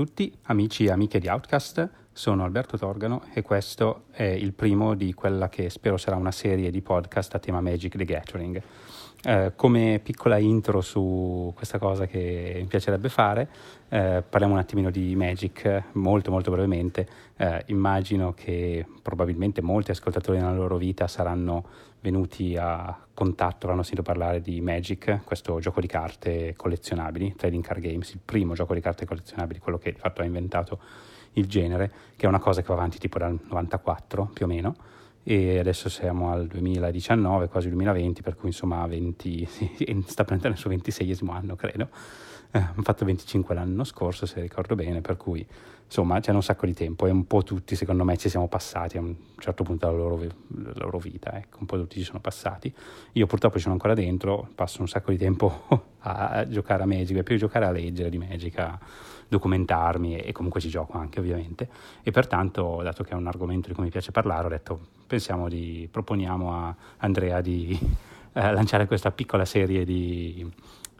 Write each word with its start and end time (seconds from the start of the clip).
Tutti, 0.00 0.32
amici 0.44 0.86
e 0.86 0.90
amiche 0.92 1.18
di 1.18 1.28
Outcast, 1.28 1.86
sono 2.10 2.42
Alberto 2.42 2.78
Torgano 2.78 3.24
e 3.34 3.42
questo 3.42 4.04
è 4.12 4.22
il 4.22 4.54
primo 4.54 4.94
di 4.94 5.12
quella 5.12 5.50
che 5.50 5.68
spero 5.68 5.98
sarà 5.98 6.16
una 6.16 6.32
serie 6.32 6.70
di 6.70 6.80
podcast 6.80 7.34
a 7.34 7.38
tema 7.38 7.60
Magic 7.60 7.98
the 7.98 8.06
Gathering. 8.06 8.62
Eh, 9.22 9.52
come 9.54 10.00
piccola 10.02 10.38
intro 10.38 10.80
su 10.80 11.52
questa 11.54 11.78
cosa 11.78 12.06
che 12.06 12.56
mi 12.60 12.64
piacerebbe 12.64 13.10
fare, 13.10 13.46
eh, 13.90 14.24
parliamo 14.26 14.54
un 14.54 14.60
attimino 14.60 14.88
di 14.88 15.14
Magic 15.14 15.82
molto 15.92 16.30
molto 16.30 16.50
brevemente. 16.50 17.06
Eh, 17.36 17.64
immagino 17.66 18.32
che 18.32 18.86
probabilmente 19.02 19.60
molti 19.60 19.90
ascoltatori 19.90 20.38
nella 20.38 20.54
loro 20.54 20.78
vita 20.78 21.08
saranno 21.08 21.62
venuti 22.00 22.56
a 22.56 23.06
contatto, 23.12 23.66
avranno 23.66 23.82
sentito 23.82 24.02
parlare 24.02 24.40
di 24.40 24.60
Magic, 24.60 25.20
questo 25.24 25.60
gioco 25.60 25.80
di 25.80 25.86
carte 25.86 26.54
collezionabili, 26.56 27.34
Trading 27.36 27.64
Card 27.64 27.80
Games, 27.80 28.12
il 28.12 28.20
primo 28.24 28.54
gioco 28.54 28.74
di 28.74 28.80
carte 28.80 29.04
collezionabili, 29.04 29.58
quello 29.58 29.78
che 29.78 29.92
di 29.92 29.98
fatto 29.98 30.22
ha 30.22 30.24
inventato 30.24 30.80
il 31.34 31.46
genere, 31.46 31.90
che 32.16 32.26
è 32.26 32.28
una 32.28 32.38
cosa 32.38 32.60
che 32.62 32.68
va 32.68 32.74
avanti 32.74 32.98
tipo 32.98 33.18
dal 33.18 33.38
94 33.48 34.30
più 34.32 34.46
o 34.46 34.48
meno 34.48 34.74
e 35.22 35.58
adesso 35.58 35.88
siamo 35.88 36.32
al 36.32 36.46
2019, 36.46 37.48
quasi 37.48 37.68
2020, 37.68 38.22
per 38.22 38.36
cui 38.36 38.48
insomma 38.48 38.86
20, 38.86 39.48
sta 40.06 40.24
prendendo 40.24 40.56
il 40.56 40.60
suo 40.60 40.70
26 40.70 41.18
anno 41.28 41.56
credo. 41.56 41.88
Eh, 42.52 42.58
hanno 42.58 42.82
fatto 42.82 43.04
25 43.04 43.54
l'anno 43.54 43.84
scorso 43.84 44.26
se 44.26 44.40
ricordo 44.40 44.74
bene, 44.74 45.00
per 45.00 45.16
cui 45.16 45.46
insomma 45.84 46.18
c'è 46.20 46.32
un 46.32 46.42
sacco 46.42 46.66
di 46.66 46.74
tempo 46.74 47.06
e 47.06 47.10
un 47.10 47.26
po' 47.26 47.42
tutti 47.42 47.76
secondo 47.76 48.04
me 48.04 48.16
ci 48.16 48.28
siamo 48.28 48.48
passati 48.48 48.96
a 48.96 49.00
un 49.00 49.14
certo 49.38 49.62
punto 49.62 49.86
della 49.86 49.98
loro, 49.98 50.16
della 50.16 50.72
loro 50.76 50.98
vita, 50.98 51.36
ecco, 51.36 51.58
un 51.60 51.66
po' 51.66 51.76
tutti 51.76 51.98
ci 51.98 52.04
sono 52.04 52.18
passati. 52.18 52.72
Io 53.12 53.26
purtroppo 53.26 53.56
ci 53.56 53.62
sono 53.62 53.74
ancora 53.74 53.94
dentro, 53.94 54.48
passo 54.54 54.80
un 54.80 54.88
sacco 54.88 55.12
di 55.12 55.16
tempo 55.16 55.66
a 56.00 56.46
giocare 56.48 56.82
a 56.82 56.86
Magic, 56.86 57.22
più 57.22 57.36
giocare 57.36 57.66
a 57.66 57.70
leggere 57.70 58.10
di 58.10 58.18
Magic, 58.18 58.58
a 58.58 58.78
documentarmi 59.28 60.16
e, 60.16 60.32
comunque 60.32 60.60
ci 60.60 60.68
gioco 60.68 60.98
anche 60.98 61.20
ovviamente 61.20 61.68
e 62.02 62.10
pertanto 62.10 62.80
dato 62.82 63.04
che 63.04 63.12
è 63.12 63.14
un 63.14 63.28
argomento 63.28 63.68
di 63.68 63.74
cui 63.74 63.84
mi 63.84 63.90
piace 63.90 64.10
parlare 64.10 64.46
ho 64.46 64.48
detto 64.48 64.80
pensiamo 65.06 65.48
di, 65.48 65.88
proponiamo 65.88 66.52
a 66.52 66.74
Andrea 66.96 67.40
di 67.40 67.78
eh, 68.32 68.52
lanciare 68.52 68.86
questa 68.86 69.12
piccola 69.12 69.44
serie 69.44 69.84
di, 69.84 70.44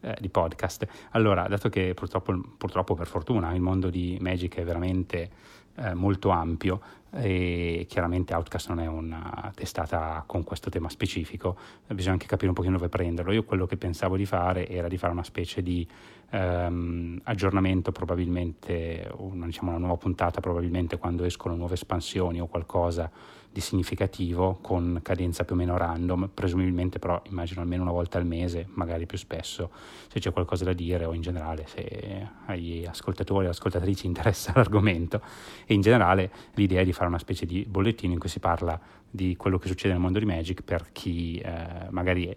eh, 0.01 0.17
di, 0.21 0.29
podcast. 0.29 0.87
Allora, 1.11 1.47
dato 1.49 1.69
che 1.69 1.95
purtroppo, 1.95 2.39
purtroppo 2.57 2.95
per 2.95 3.07
fortuna 3.07 3.53
il 3.53 3.61
mondo 3.61 3.91
di 3.91 4.19
Magic 4.21 4.57
è 4.57 4.65
veramente 4.65 5.31
eh, 5.77 5.95
molto 5.95 6.31
ampio 6.31 6.81
e 7.13 7.87
chiaramente 7.89 8.35
Outcast 8.35 8.69
non 8.69 8.81
è 8.81 8.87
una 8.87 9.51
testata 9.55 10.23
con 10.27 10.45
questo 10.45 10.71
tema 10.71 10.89
specifico, 10.89 11.57
bisogna 11.89 12.13
anche 12.13 12.27
capire 12.27 12.49
un 12.49 12.55
pochino 12.55 12.77
dove 12.77 12.89
prenderlo. 12.89 13.33
Io 13.33 13.45
quello 13.45 13.67
che 13.67 13.77
pensavo 13.77 14.17
di 14.17 14.27
fare 14.27 14.69
era 14.69 14.89
di 14.89 14.97
fare 14.97 15.13
una 15.13 15.25
specie 15.25 15.63
di 15.63 15.87
ehm, 16.31 17.21
aggiornamento 17.25 17.91
probabilmente, 17.93 19.11
una, 19.17 19.47
diciamo 19.47 19.71
una 19.71 19.79
nuova 19.79 19.97
puntata 19.97 20.41
probabilmente 20.41 20.99
quando 20.99 21.25
escono 21.25 21.57
nuove 21.57 21.75
espansioni 21.75 22.41
o 22.41 22.47
qualcosa 22.47 23.11
di 23.53 23.61
significativo 23.61 24.59
con 24.61 25.01
cadenza 25.03 25.45
più 25.45 25.55
o 25.55 25.59
meno 25.59 25.77
random, 25.77 26.31
presumibilmente 26.33 26.99
però 26.99 27.21
immagino 27.31 27.61
almeno 27.61 27.83
una 27.83 27.91
volta 27.91 28.19
al 28.19 28.27
mese, 28.27 28.67
magari 28.75 29.07
più 29.07 29.19
spesso, 29.19 29.71
se 30.09 30.21
c'è 30.21 30.33
qualcosa 30.33 30.65
da 30.65 30.73
dire 30.73 31.05
o 31.05 31.13
in 31.15 31.21
generale 31.21 31.67
se 31.67 32.29
agli 32.47 32.85
ascoltatori 32.87 33.47
o 33.47 33.51
ascoltatrici 33.51 34.07
interessa 34.09 34.53
l'argomento. 34.55 35.21
E 35.67 35.75
in 35.75 35.81
generale 35.81 36.31
l'idea 36.55 36.81
è 36.81 36.85
di 36.85 36.93
fare 36.93 37.09
una 37.09 37.19
specie 37.19 37.45
di 37.45 37.65
bollettino 37.69 38.13
in 38.13 38.19
cui 38.21 38.29
si 38.29 38.39
parla 38.39 38.79
di 39.11 39.37
quello 39.37 39.59
che 39.59 39.67
succede 39.67 39.93
nel 39.93 40.03
mondo 40.03 40.21
di 40.21 40.25
Magic 40.25 40.63
per 40.63 40.93
chi 40.93 41.39
eh, 41.39 41.89
magari 41.91 42.35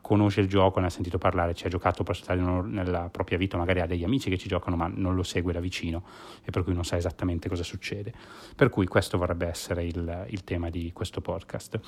conosce 0.00 0.40
il 0.40 0.48
gioco, 0.48 0.80
ne 0.80 0.86
ha 0.86 0.90
sentito 0.90 1.18
parlare, 1.18 1.54
ci 1.54 1.66
ha 1.66 1.68
giocato 1.68 2.02
per 2.02 2.18
nella 2.36 3.08
propria 3.10 3.36
vita, 3.36 3.58
magari 3.58 3.80
ha 3.80 3.86
degli 3.86 4.04
amici 4.04 4.30
che 4.30 4.38
ci 4.38 4.48
giocano 4.48 4.76
ma 4.76 4.90
non 4.92 5.14
lo 5.14 5.22
segue 5.22 5.52
da 5.52 5.60
vicino 5.60 6.02
e 6.42 6.50
per 6.50 6.64
cui 6.64 6.72
non 6.72 6.84
sa 6.84 6.96
esattamente 6.96 7.48
cosa 7.48 7.62
succede. 7.62 8.12
Per 8.56 8.70
cui 8.70 8.86
questo 8.86 9.18
vorrebbe 9.18 9.46
essere 9.46 9.84
il, 9.84 10.26
il 10.30 10.44
tema 10.44 10.70
di 10.70 10.90
questo 10.92 11.20
podcast. 11.20 11.78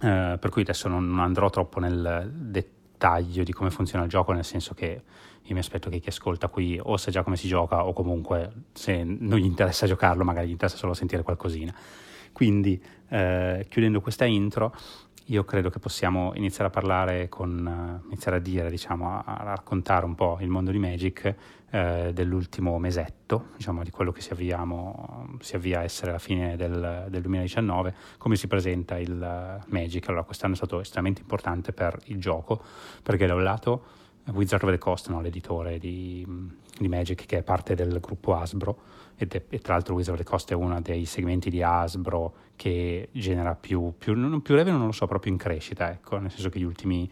Eh, 0.00 0.36
per 0.38 0.50
cui 0.50 0.62
adesso 0.62 0.88
non 0.88 1.18
andrò 1.18 1.48
troppo 1.48 1.80
nel 1.80 2.30
dettaglio 2.34 3.44
di 3.44 3.52
come 3.52 3.70
funziona 3.70 4.04
il 4.04 4.10
gioco, 4.10 4.32
nel 4.32 4.44
senso 4.44 4.74
che 4.74 5.02
io 5.42 5.54
mi 5.54 5.60
aspetto 5.60 5.88
che 5.88 6.00
chi 6.00 6.08
ascolta 6.08 6.48
qui 6.48 6.78
o 6.82 6.96
sa 6.96 7.10
già 7.10 7.22
come 7.22 7.36
si 7.36 7.48
gioca 7.48 7.84
o 7.84 7.92
comunque 7.92 8.50
se 8.72 9.04
non 9.04 9.38
gli 9.38 9.44
interessa 9.44 9.86
giocarlo 9.86 10.24
magari 10.24 10.48
gli 10.48 10.52
interessa 10.52 10.76
solo 10.76 10.94
sentire 10.94 11.22
qualcosina. 11.22 11.74
Quindi 12.32 12.82
eh, 13.14 13.66
chiudendo 13.68 14.00
questa 14.00 14.24
intro 14.24 14.74
io 15.28 15.44
credo 15.44 15.70
che 15.70 15.78
possiamo 15.78 16.32
iniziare 16.34 16.66
a 16.66 16.70
parlare 16.70 17.30
con, 17.30 18.02
uh, 18.02 18.06
iniziare 18.08 18.36
a 18.36 18.40
dire, 18.40 18.68
diciamo, 18.68 19.10
a, 19.10 19.22
a, 19.24 19.42
raccontare 19.42 20.04
un 20.04 20.14
po' 20.14 20.36
il 20.40 20.48
mondo 20.48 20.70
di 20.70 20.78
Magic 20.78 21.34
eh, 21.70 22.10
dell'ultimo 22.12 22.78
mesetto, 22.78 23.46
diciamo, 23.56 23.82
di 23.82 23.88
quello 23.90 24.12
che 24.12 24.20
si, 24.20 24.32
avviamo, 24.32 25.38
si 25.40 25.56
avvia 25.56 25.78
a 25.78 25.82
essere 25.82 26.12
la 26.12 26.18
fine 26.18 26.56
del, 26.56 27.06
del 27.08 27.22
2019, 27.22 27.94
come 28.18 28.36
si 28.36 28.48
presenta 28.48 28.98
il 28.98 29.12
uh, 29.12 29.64
Magic. 29.72 30.06
Allora, 30.08 30.24
quest'anno 30.24 30.52
è 30.52 30.56
stato 30.56 30.78
estremamente 30.80 31.22
importante 31.22 31.72
per 31.72 31.98
il 32.06 32.20
gioco, 32.20 32.62
perché 33.02 33.24
da 33.24 33.34
un 33.34 33.42
lato 33.44 33.84
Wizard 34.32 34.62
of 34.64 34.70
the 34.70 34.78
Coast, 34.78 35.08
no, 35.08 35.22
l'editore 35.22 35.78
di, 35.78 36.26
di, 36.78 36.88
Magic, 36.88 37.24
che 37.24 37.38
è 37.38 37.42
parte 37.42 37.74
del 37.74 37.98
gruppo 37.98 38.34
Hasbro, 38.34 38.78
ed 39.16 39.32
è, 39.32 39.58
tra 39.60 39.74
l'altro 39.74 39.94
Wizard 39.94 40.18
of 40.18 40.24
the 40.24 40.28
Coast 40.28 40.50
è 40.50 40.54
uno 40.54 40.80
dei 40.80 41.04
segmenti 41.04 41.50
di 41.50 41.62
Hasbro 41.62 42.34
che 42.56 43.08
genera 43.12 43.54
più, 43.54 43.94
più, 43.96 44.14
non, 44.14 44.42
più 44.42 44.54
revenue, 44.54 44.78
non 44.78 44.88
lo 44.88 44.92
so, 44.92 45.06
proprio 45.06 45.32
in 45.32 45.38
crescita, 45.38 45.90
ecco, 45.90 46.18
nel 46.18 46.30
senso 46.30 46.48
che 46.48 46.58
gli 46.58 46.64
ultimi 46.64 47.10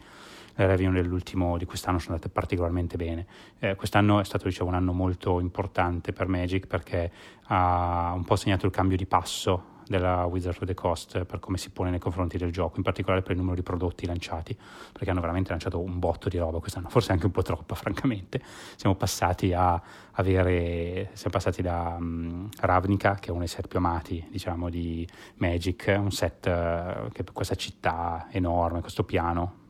le 0.55 0.67
revenue 0.67 1.01
dell'ultimo 1.01 1.57
di 1.57 1.65
quest'anno 1.65 1.99
sono 1.99 2.15
andate 2.15 2.31
particolarmente 2.31 2.97
bene. 2.97 3.27
Eh, 3.59 3.75
quest'anno 3.75 4.21
è 4.21 4.25
stato 4.25 4.49
diciamo, 4.49 4.69
un 4.69 4.77
anno 4.77 4.93
molto 4.93 5.41
importante 5.41 6.13
per 6.13 6.29
Magic 6.29 6.67
perché 6.67 7.11
ha 7.45 8.13
un 8.15 8.25
po' 8.25 8.37
segnato 8.37 8.67
il 8.67 8.73
cambio 8.73 8.97
di 8.97 9.07
passo 9.07 9.72
della 9.93 10.25
Wizard 10.25 10.57
of 10.61 10.67
the 10.67 10.75
Coast 10.75 11.25
per 11.25 11.39
come 11.39 11.59
si 11.59 11.71
pone 11.71 11.91
nei 11.91 11.99
confronti 11.99 12.39
del 12.39 12.51
gioco, 12.51 12.79
in 12.79 12.83
particolare 12.83 13.23
per 13.23 13.33
il 13.33 13.39
numero 13.39 13.55
di 13.55 13.63
prodotti 13.63 14.07
lanciati, 14.07 14.57
perché 14.93 15.11
hanno 15.11 15.21
veramente 15.21 15.51
lanciato 15.51 15.79
un 15.79 15.99
botto 15.99 16.29
di 16.29 16.39
roba 16.39 16.59
quest'anno, 16.59 16.89
forse 16.89 17.13
anche 17.13 17.27
un 17.27 17.33
po' 17.33 17.43
troppa, 17.43 17.75
francamente. 17.77 18.43
Siamo 18.77 18.97
passati 18.97 19.53
a 19.53 19.81
avere, 20.13 21.11
siamo 21.13 21.33
passati 21.33 21.63
da 21.63 21.97
um, 21.99 22.49
Ravnica, 22.61 23.15
che 23.17 23.29
è 23.29 23.31
uno 23.31 23.41
dei 23.41 23.49
set 23.49 23.69
più 23.69 23.79
amati, 23.79 24.27
diciamo, 24.31 24.69
di 24.69 25.07
Magic, 25.37 25.95
un 25.97 26.11
set 26.11 26.47
uh, 26.47 27.11
che 27.13 27.25
questa 27.33 27.55
città 27.55 28.27
enorme, 28.31 28.81
questo 28.81 29.05
piano 29.05 29.61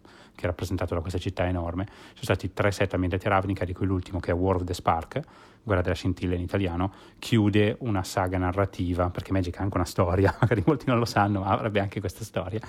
che 0.42 0.48
è 0.48 0.50
rappresentato 0.50 0.94
da 0.94 1.00
questa 1.00 1.18
città 1.18 1.46
enorme. 1.46 1.86
Sono 1.86 2.22
stati 2.22 2.52
tre 2.52 2.72
set 2.72 2.92
ambientati 2.94 3.26
a 3.26 3.30
Ravnica, 3.30 3.64
di 3.64 3.72
cui 3.72 3.86
l'ultimo, 3.86 4.18
che 4.18 4.32
è 4.32 4.34
War 4.34 4.56
of 4.56 4.64
the 4.64 4.74
Spark, 4.74 5.20
Guerra 5.62 5.82
della 5.82 5.94
scintilla 5.94 6.34
in 6.34 6.40
italiano, 6.40 6.92
chiude 7.20 7.76
una 7.80 8.02
saga 8.02 8.38
narrativa, 8.38 9.08
perché 9.10 9.30
Magic 9.30 9.56
ha 9.58 9.62
anche 9.62 9.76
una 9.76 9.86
storia, 9.86 10.34
magari 10.40 10.64
molti 10.66 10.86
non 10.88 10.98
lo 10.98 11.04
sanno, 11.04 11.40
ma 11.40 11.50
avrebbe 11.50 11.78
anche 11.78 12.00
questa 12.00 12.24
storia, 12.24 12.60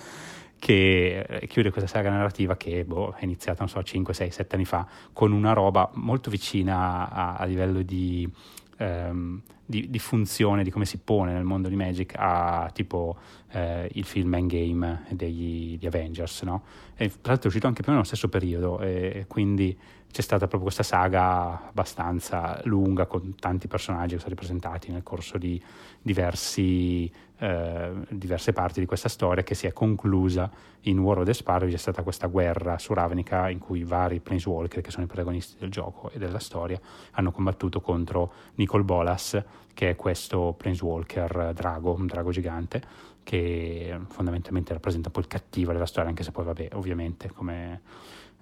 che 0.60 1.20
eh, 1.28 1.48
chiude 1.48 1.72
questa 1.72 1.90
saga 1.90 2.12
narrativa 2.12 2.56
che 2.56 2.86
boh, 2.86 3.16
è 3.18 3.24
iniziata, 3.24 3.60
non 3.60 3.70
so, 3.70 3.82
5, 3.82 4.14
6, 4.14 4.30
7 4.30 4.56
anni 4.56 4.66
fa, 4.66 4.88
con 5.12 5.32
una 5.32 5.54
roba 5.54 5.90
molto 5.96 6.30
vicina 6.30 7.10
a, 7.10 7.36
a 7.38 7.46
livello 7.46 7.82
di 7.82 8.32
ehm, 8.78 9.42
di, 9.66 9.90
di, 9.90 10.00
funzione, 10.00 10.64
di 10.64 10.70
come 10.70 10.86
si 10.86 10.98
pone 10.98 11.34
nel 11.34 11.44
mondo 11.44 11.70
di 11.70 11.76
Magic 11.76 12.14
a 12.18 12.70
tipo 12.74 13.18
eh, 13.52 13.90
il 13.94 14.04
film 14.04 14.34
Endgame 14.34 15.06
degli 15.10 15.86
Avengers, 15.86 16.42
no? 16.44 16.64
E 16.96 17.10
tra 17.10 17.32
l'altro 17.32 17.44
è 17.44 17.48
uscito 17.48 17.68
anche 17.68 17.82
più 17.82 17.92
o 17.92 17.96
meno 17.96 18.04
nello 18.04 18.04
stesso 18.04 18.30
periodo 18.30 18.80
e 18.80 19.26
quindi 19.28 19.78
c'è 20.14 20.22
stata 20.22 20.42
proprio 20.42 20.62
questa 20.62 20.84
saga 20.84 21.70
abbastanza 21.70 22.62
lunga 22.66 23.08
con 23.08 23.34
tanti 23.40 23.68
personaggi 23.68 24.14
che 24.14 24.20
sono 24.20 24.30
ripresentati 24.30 24.92
nel 24.92 25.02
corso 25.02 25.40
di 25.40 25.60
diversi, 26.00 27.12
eh, 27.44 27.92
diverse 28.08 28.54
parti 28.54 28.80
di 28.80 28.86
questa 28.86 29.10
storia 29.10 29.44
che 29.44 29.54
si 29.54 29.68
è 29.68 29.74
conclusa 29.74 30.50
in 30.84 30.98
War 31.00 31.18
of 31.18 31.26
the 31.26 31.34
Sparrow, 31.34 31.70
c'è 31.70 31.76
stata 31.76 32.02
questa 32.02 32.28
guerra 32.28 32.78
su 32.78 32.94
Ravnica 32.94 33.50
in 33.50 33.60
cui 33.60 33.84
vari 33.84 34.22
Planeswalker 34.22 34.82
che 34.82 34.92
sono 34.92 35.04
i 35.04 35.08
protagonisti 35.08 35.58
del 35.60 35.70
gioco 35.70 36.10
e 36.12 36.20
della 36.20 36.40
storia 36.40 36.80
hanno 37.12 37.32
combattuto 37.32 37.82
contro 37.82 38.32
Nicol 38.56 38.86
Bolas 38.86 39.44
che 39.74 39.90
è 39.90 39.96
questo 39.98 40.56
Planeswalker 40.58 41.52
drago, 41.54 41.92
un 41.92 42.06
drago 42.06 42.32
gigante 42.32 42.82
che 43.24 44.00
fondamentalmente 44.08 44.72
rappresenta 44.72 45.10
poi 45.10 45.24
il 45.24 45.30
cattivo 45.30 45.74
della 45.74 45.86
storia 45.86 46.10
anche 46.10 46.24
se 46.24 46.32
poi 46.32 46.46
vabbè 46.46 46.70
ovviamente 46.74 47.30
come 47.30 47.82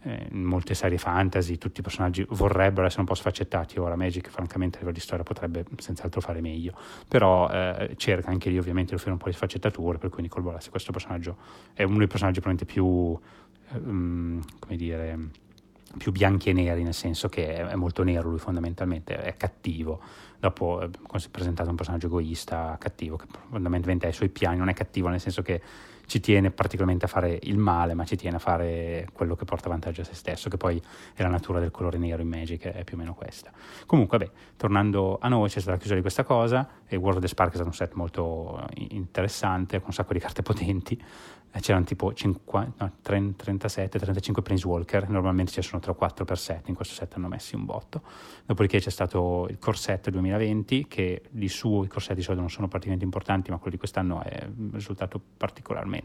eh, 0.03 0.27
in 0.31 0.43
molte 0.43 0.73
serie 0.73 0.97
fantasy 0.97 1.57
tutti 1.57 1.79
i 1.79 1.83
personaggi 1.83 2.25
vorrebbero 2.29 2.85
essere 2.85 3.01
un 3.01 3.07
po' 3.07 3.13
sfaccettati. 3.13 3.79
Ora 3.79 3.95
Magic 3.95 4.29
francamente 4.29 4.77
a 4.77 4.79
livello 4.79 4.95
di 4.95 5.03
storia 5.03 5.23
potrebbe 5.23 5.65
senz'altro 5.77 6.21
fare 6.21 6.41
meglio. 6.41 6.73
Però 7.07 7.49
eh, 7.49 7.93
cerca 7.97 8.29
anche 8.29 8.49
lì 8.49 8.57
ovviamente 8.57 8.89
di 8.89 8.95
offrire 8.95 9.13
un 9.13 9.19
po' 9.19 9.29
di 9.29 9.35
sfaccettature 9.35 9.97
per 9.97 10.09
cui 10.09 10.23
Nicole 10.23 10.43
Bolas 10.43 10.69
questo 10.69 10.91
personaggio 10.91 11.37
è 11.73 11.83
uno 11.83 11.99
dei 11.99 12.07
personaggi 12.07 12.39
probabilmente 12.39 12.73
più 12.73 12.85
um, 12.85 14.41
come 14.59 14.75
dire 14.75 15.19
più 15.97 16.11
bianchi 16.11 16.49
e 16.49 16.53
neri 16.53 16.83
nel 16.83 16.93
senso 16.93 17.27
che 17.27 17.53
è, 17.53 17.75
molto 17.75 18.03
nero 18.03 18.29
lui 18.29 18.39
fondamentalmente 18.39 19.21
è 19.21 19.35
cattivo. 19.35 19.99
Dopo 20.39 20.81
eh, 20.81 20.89
si 21.17 21.27
è 21.27 21.29
presentato 21.29 21.69
un 21.69 21.75
personaggio 21.75 22.07
egoista 22.07 22.77
cattivo 22.79 23.17
che 23.17 23.25
fondamentalmente 23.49 24.07
ha 24.07 24.09
i 24.09 24.13
suoi 24.13 24.29
piani 24.29 24.57
non 24.57 24.69
è 24.69 24.73
cattivo 24.73 25.09
nel 25.09 25.19
senso 25.19 25.41
che 25.41 25.61
ci 26.11 26.19
tiene 26.19 26.51
particolarmente 26.51 27.05
a 27.05 27.07
fare 27.07 27.39
il 27.43 27.57
male, 27.57 27.93
ma 27.93 28.03
ci 28.03 28.17
tiene 28.17 28.35
a 28.35 28.39
fare 28.39 29.07
quello 29.13 29.37
che 29.37 29.45
porta 29.45 29.69
vantaggio 29.69 30.01
a 30.01 30.03
se 30.03 30.13
stesso, 30.13 30.49
che 30.49 30.57
poi 30.57 30.81
è 31.13 31.21
la 31.21 31.29
natura 31.29 31.61
del 31.61 31.71
colore 31.71 31.97
nero 31.97 32.21
in 32.21 32.27
Magic, 32.27 32.63
è 32.63 32.83
più 32.83 32.97
o 32.97 32.99
meno 32.99 33.13
questa. 33.13 33.49
Comunque, 33.85 34.17
beh, 34.17 34.31
tornando 34.57 35.19
a 35.21 35.29
noi, 35.29 35.47
c'è 35.47 35.61
stata 35.61 35.71
la 35.71 35.77
chiusura 35.77 35.95
di 35.95 36.01
questa 36.01 36.25
cosa, 36.25 36.67
e 36.85 36.97
World 36.97 37.19
of 37.19 37.21
the 37.21 37.29
Spark 37.29 37.51
è 37.51 37.53
stato 37.53 37.69
un 37.69 37.75
set 37.75 37.93
molto 37.93 38.67
interessante, 38.89 39.77
con 39.77 39.87
un 39.87 39.93
sacco 39.93 40.11
di 40.11 40.19
carte 40.19 40.41
potenti, 40.41 41.01
c'erano 41.59 41.83
tipo 41.83 42.13
50, 42.13 42.85
no, 42.85 42.91
37-35 43.05 44.41
Planeswalker, 44.41 45.09
normalmente 45.09 45.51
ci 45.51 45.61
sono 45.61 45.81
3 45.81 45.91
o 45.91 45.95
4 45.95 46.23
per 46.23 46.37
set, 46.37 46.69
in 46.69 46.75
questo 46.75 46.93
set 46.93 47.13
hanno 47.15 47.27
messi 47.27 47.55
un 47.55 47.65
botto. 47.65 48.01
Dopodiché 48.45 48.79
c'è 48.79 48.89
stato 48.89 49.47
il 49.49 49.59
Corset 49.59 50.09
2020, 50.09 50.87
che 50.87 51.23
di 51.29 51.49
suo 51.49 51.83
i 51.83 51.87
corsetti 51.87 52.15
di 52.15 52.21
solito 52.21 52.41
non 52.41 52.49
sono 52.49 52.67
particolarmente 52.67 53.03
importanti, 53.03 53.51
ma 53.51 53.57
quello 53.57 53.71
di 53.71 53.77
quest'anno 53.77 54.21
è 54.23 54.45
un 54.45 54.71
risultato 54.71 55.21
particolarmente 55.37 56.00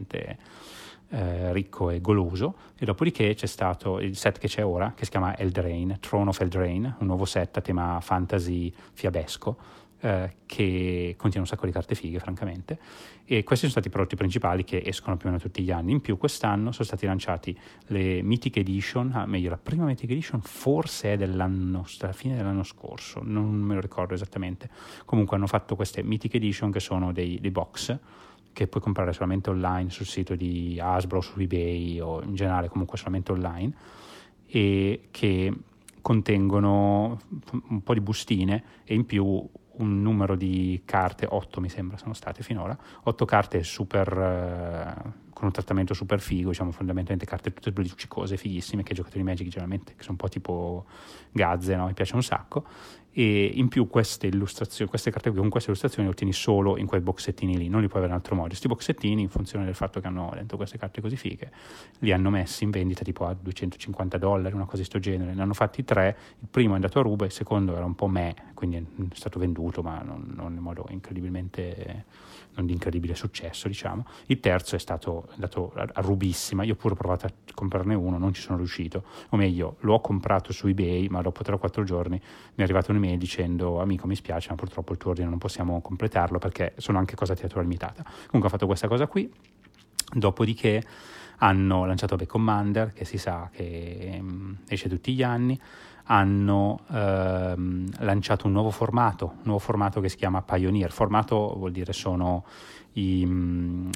eh, 1.09 1.53
ricco 1.53 1.89
e 1.89 2.01
goloso. 2.01 2.55
E 2.77 2.85
dopodiché 2.85 3.33
c'è 3.33 3.47
stato 3.47 3.99
il 3.99 4.15
set 4.15 4.37
che 4.37 4.47
c'è 4.47 4.65
ora, 4.65 4.93
che 4.95 5.05
si 5.05 5.11
chiama 5.11 5.37
Eldrain, 5.37 5.97
Throne 5.99 6.29
of 6.29 6.39
Eldrain, 6.39 6.95
un 6.99 7.07
nuovo 7.07 7.25
set 7.25 7.57
a 7.57 7.61
tema 7.61 7.99
fantasy 8.01 8.73
fiabesco 8.93 9.85
eh, 9.99 10.35
che 10.45 11.15
contiene 11.17 11.45
un 11.45 11.47
sacco 11.47 11.65
di 11.65 11.71
carte 11.71 11.95
fighe, 11.95 12.19
francamente. 12.19 12.79
E 13.25 13.43
questi 13.43 13.67
sono 13.67 13.71
stati 13.71 13.87
i 13.87 13.89
prodotti 13.89 14.15
principali 14.15 14.63
che 14.63 14.81
escono 14.85 15.17
più 15.17 15.27
o 15.27 15.31
meno 15.31 15.41
tutti 15.41 15.61
gli 15.61 15.71
anni. 15.71 15.91
In 15.91 16.01
più, 16.01 16.17
quest'anno 16.17 16.71
sono 16.71 16.85
stati 16.85 17.05
lanciati 17.05 17.57
le 17.87 18.21
Mythic 18.21 18.57
Edition, 18.57 19.11
ah, 19.13 19.25
meglio, 19.25 19.49
la 19.49 19.57
prima 19.57 19.85
Mythic 19.85 20.11
Edition 20.11 20.41
forse 20.41 21.13
è 21.13 21.17
dell'anno, 21.17 21.85
alla 21.99 22.13
fine 22.13 22.35
dell'anno 22.35 22.63
scorso, 22.63 23.21
non 23.23 23.53
me 23.53 23.73
lo 23.75 23.81
ricordo 23.81 24.13
esattamente. 24.13 24.69
Comunque 25.03 25.35
hanno 25.35 25.47
fatto 25.47 25.75
queste 25.75 26.03
Mythic 26.03 26.35
Edition 26.35 26.71
che 26.71 26.79
sono 26.79 27.11
dei, 27.11 27.39
dei 27.41 27.51
box 27.51 27.97
che 28.57 28.65
puoi 28.65 28.81
comprare 28.81 29.13
solamente 29.13 29.51
online 29.51 29.91
sul 29.91 30.07
sito 30.07 30.33
di 30.33 30.79
Hasbro, 30.81 31.21
su 31.21 31.39
eBay 31.39 31.99
o 31.99 32.23
in 32.23 32.33
generale 32.33 32.69
comunque 32.69 32.97
solamente 32.97 33.31
online 33.31 33.71
e 34.47 35.09
che 35.11 35.53
contengono 36.01 37.19
un 37.69 37.83
po' 37.83 37.93
di 37.93 38.01
bustine 38.01 38.63
e 38.83 38.95
in 38.95 39.05
più 39.05 39.23
un 39.25 40.01
numero 40.01 40.35
di 40.35 40.81
carte, 40.85 41.27
8 41.29 41.61
mi 41.61 41.69
sembra 41.69 41.97
sono 41.97 42.15
state 42.15 42.41
finora, 42.41 42.75
8 43.03 43.25
carte 43.25 43.61
super, 43.61 44.11
eh, 44.17 45.11
con 45.37 45.45
un 45.45 45.51
trattamento 45.51 45.93
super 45.93 46.19
figo, 46.19 46.49
diciamo 46.49 46.71
fondamentalmente 46.71 47.27
carte 47.27 47.53
tutte 47.53 47.69
luccicose, 47.79 48.37
fighissime, 48.37 48.81
che 48.81 48.93
i 48.93 48.95
giocatori 48.95 49.21
di 49.21 49.29
Magic 49.29 49.47
generalmente, 49.49 49.93
che 49.93 50.01
sono 50.01 50.13
un 50.13 50.17
po' 50.17 50.29
tipo 50.29 50.85
gazze, 51.31 51.75
no? 51.75 51.85
mi 51.85 51.93
piace 51.93 52.15
un 52.15 52.23
sacco, 52.23 52.65
e 53.11 53.45
in 53.45 53.67
più 53.67 53.87
queste 53.87 54.25
illustrazioni, 54.25 54.89
queste 54.89 55.11
carte 55.11 55.29
qui 55.29 55.37
con 55.37 55.49
queste 55.49 55.69
illustrazioni 55.69 56.07
le 56.07 56.13
ottieni 56.13 56.33
solo 56.33 56.75
in 56.77 56.87
quei 56.87 57.01
boxettini 57.01 57.55
lì, 57.55 57.69
non 57.69 57.81
li 57.81 57.87
puoi 57.87 57.99
avere 57.99 58.13
in 58.13 58.19
altro 58.19 58.33
modo. 58.33 58.47
Questi 58.47 58.67
boxettini, 58.67 59.21
in 59.21 59.29
funzione 59.29 59.63
del 59.63 59.75
fatto 59.75 59.99
che 59.99 60.07
hanno 60.07 60.31
dentro 60.33 60.57
queste 60.57 60.79
carte 60.79 61.01
così 61.01 61.17
fighe, 61.17 61.51
li 61.99 62.11
hanno 62.11 62.31
messi 62.31 62.63
in 62.63 62.71
vendita 62.71 63.03
tipo 63.03 63.27
a 63.27 63.35
250 63.39 64.17
dollari, 64.17 64.55
una 64.55 64.65
cosa 64.65 64.81
di 64.81 64.87
questo 64.87 64.99
genere. 64.99 65.35
Ne 65.35 65.41
hanno 65.43 65.53
fatti 65.53 65.83
tre, 65.83 66.17
il 66.39 66.47
primo 66.49 66.71
è 66.71 66.75
andato 66.75 66.97
a 66.97 67.03
ruba, 67.03 67.25
il 67.25 67.31
secondo 67.31 67.75
era 67.75 67.85
un 67.85 67.93
po' 67.93 68.07
me, 68.07 68.33
quindi 68.55 68.77
è 68.77 68.83
stato 69.13 69.37
venduto, 69.37 69.83
ma 69.83 70.01
non, 70.01 70.31
non 70.35 70.55
in 70.55 70.61
modo 70.61 70.87
incredibilmente 70.89 72.05
non 72.57 72.65
di 72.65 72.73
incredibile 72.73 73.15
successo, 73.15 73.67
diciamo. 73.67 74.05
Il 74.27 74.39
terzo 74.39 74.75
è 74.75 74.79
stato 74.79 75.26
andato 75.33 75.73
a 75.75 76.01
rubissima, 76.01 76.63
io 76.63 76.75
pure 76.75 76.93
ho 76.93 76.97
provato 76.97 77.25
a 77.25 77.31
comprarne 77.53 77.93
uno, 77.93 78.17
non 78.17 78.33
ci 78.33 78.41
sono 78.41 78.57
riuscito, 78.57 79.03
o 79.29 79.37
meglio, 79.37 79.77
l'ho 79.81 79.99
comprato 79.99 80.51
su 80.51 80.67
eBay, 80.67 81.07
ma 81.07 81.21
dopo 81.21 81.43
3 81.43 81.55
o 81.55 81.57
4 81.57 81.83
giorni 81.83 82.15
mi 82.15 82.55
è 82.55 82.63
arrivata 82.63 82.91
un'email 82.91 83.17
dicendo 83.17 83.81
amico 83.81 84.07
mi 84.07 84.15
spiace, 84.15 84.49
ma 84.49 84.55
purtroppo 84.55 84.91
il 84.91 84.97
tuo 84.97 85.11
ordine 85.11 85.29
non 85.29 85.37
possiamo 85.37 85.81
completarlo 85.81 86.39
perché 86.39 86.73
sono 86.77 86.97
anche 86.97 87.15
cosa 87.15 87.35
teatrale 87.35 87.63
limitata. 87.63 88.03
Comunque 88.03 88.45
ho 88.45 88.49
fatto 88.49 88.65
questa 88.65 88.87
cosa 88.87 89.07
qui, 89.07 89.31
dopodiché 90.13 90.83
hanno 91.39 91.85
lanciato 91.85 92.15
Back 92.15 92.29
Commander, 92.29 92.93
che 92.93 93.05
si 93.05 93.17
sa 93.17 93.49
che 93.51 94.17
um, 94.19 94.57
esce 94.67 94.89
tutti 94.89 95.13
gli 95.13 95.23
anni, 95.23 95.59
hanno 96.07 96.81
ehm, 96.89 97.85
lanciato 97.99 98.47
un 98.47 98.53
nuovo 98.53 98.69
formato, 98.69 99.25
un 99.25 99.41
nuovo 99.43 99.59
formato 99.59 99.99
che 99.99 100.09
si 100.09 100.17
chiama 100.17 100.41
Pioneer. 100.41 100.91
Formato 100.91 101.53
vuol 101.57 101.71
dire 101.71 101.93
sono 101.93 102.45
i, 102.93 103.25
mm, 103.25 103.89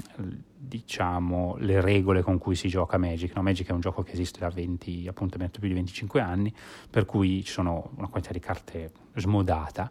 diciamo, 0.56 1.56
le 1.58 1.80
regole 1.80 2.22
con 2.22 2.38
cui 2.38 2.54
si 2.54 2.68
gioca 2.68 2.98
Magic. 2.98 3.34
No? 3.34 3.42
Magic 3.42 3.68
è 3.68 3.72
un 3.72 3.80
gioco 3.80 4.02
che 4.02 4.12
esiste 4.12 4.40
da 4.40 4.48
20, 4.48 5.06
appunto, 5.08 5.38
più 5.38 5.68
di 5.68 5.74
25 5.74 6.20
anni, 6.20 6.54
per 6.90 7.06
cui 7.06 7.42
ci 7.44 7.52
sono 7.52 7.90
una 7.96 8.08
quantità 8.08 8.32
di 8.32 8.40
carte 8.40 8.92
smodata 9.16 9.90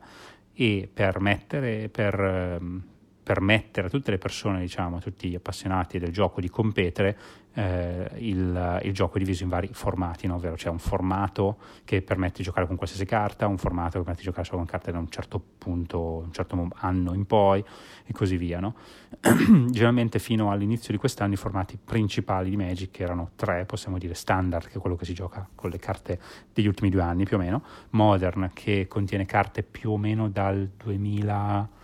e 0.54 0.90
per 0.92 1.20
mettere, 1.20 1.90
per, 1.90 2.20
ehm, 2.20 2.84
permettere 3.24 3.88
a 3.88 3.90
tutte 3.90 4.12
le 4.12 4.18
persone, 4.18 4.60
diciamo, 4.60 4.98
a 4.98 5.00
tutti 5.00 5.30
gli 5.30 5.36
appassionati 5.36 6.00
del 6.00 6.12
gioco 6.12 6.40
di 6.40 6.50
competere, 6.50 7.18
eh, 7.54 8.10
il, 8.18 8.80
il, 8.84 8.94
gioco 8.94 9.16
è 9.16 9.20
diviso 9.20 9.44
in 9.44 9.50
vari 9.50 9.70
formati, 9.72 10.28
no? 10.28 10.36
ovvero 10.36 10.56
c'è 10.56 10.70
un 10.70 10.80
formato 10.80 11.58
che 11.84 12.02
permette 12.02 12.38
di 12.38 12.44
giocare 12.44 12.66
con 12.66 12.76
qualsiasi 12.76 13.06
carta, 13.06 13.48
un 13.48 13.58
formato 13.58 13.92
che 13.92 13.98
permette 14.00 14.20
di 14.20 14.26
giocare 14.26 14.46
solo 14.46 14.58
con 14.60 14.68
carte 14.68 14.92
da 14.92 15.00
un 15.00 15.10
certo 15.10 15.42
punto, 15.58 16.00
un 16.00 16.32
certo 16.32 16.70
anno 16.76 17.14
in 17.14 17.26
poi 17.26 17.64
e 18.06 18.14
così 18.14 18.38
via. 18.38 18.60
No? 18.60 18.76
Generalmente 19.20 20.20
fino 20.20 20.52
all'inizio 20.52 20.94
di 20.94 21.00
quest'anno 21.00 21.34
i 21.34 21.38
formati 21.38 21.78
principali 21.84 22.50
di 22.50 22.56
Magic 22.56 23.00
erano 23.00 23.32
tre, 23.36 23.66
possiamo 23.66 23.98
dire 23.98 24.14
standard, 24.14 24.68
che 24.68 24.78
è 24.78 24.80
quello 24.80 24.96
che 24.96 25.06
si 25.06 25.14
gioca 25.14 25.48
con 25.54 25.70
le 25.70 25.78
carte 25.78 26.20
degli 26.54 26.68
ultimi 26.68 26.90
due 26.90 27.02
anni 27.02 27.26
più 27.26 27.38
o 27.38 27.40
meno, 27.40 27.64
modern 27.92 28.52
che 28.54 28.88
contiene 28.88 29.26
carte 29.26 29.64
più 29.64 29.92
o 29.92 29.98
meno 29.98 30.30
dal 30.30 30.70
2000 30.78 31.80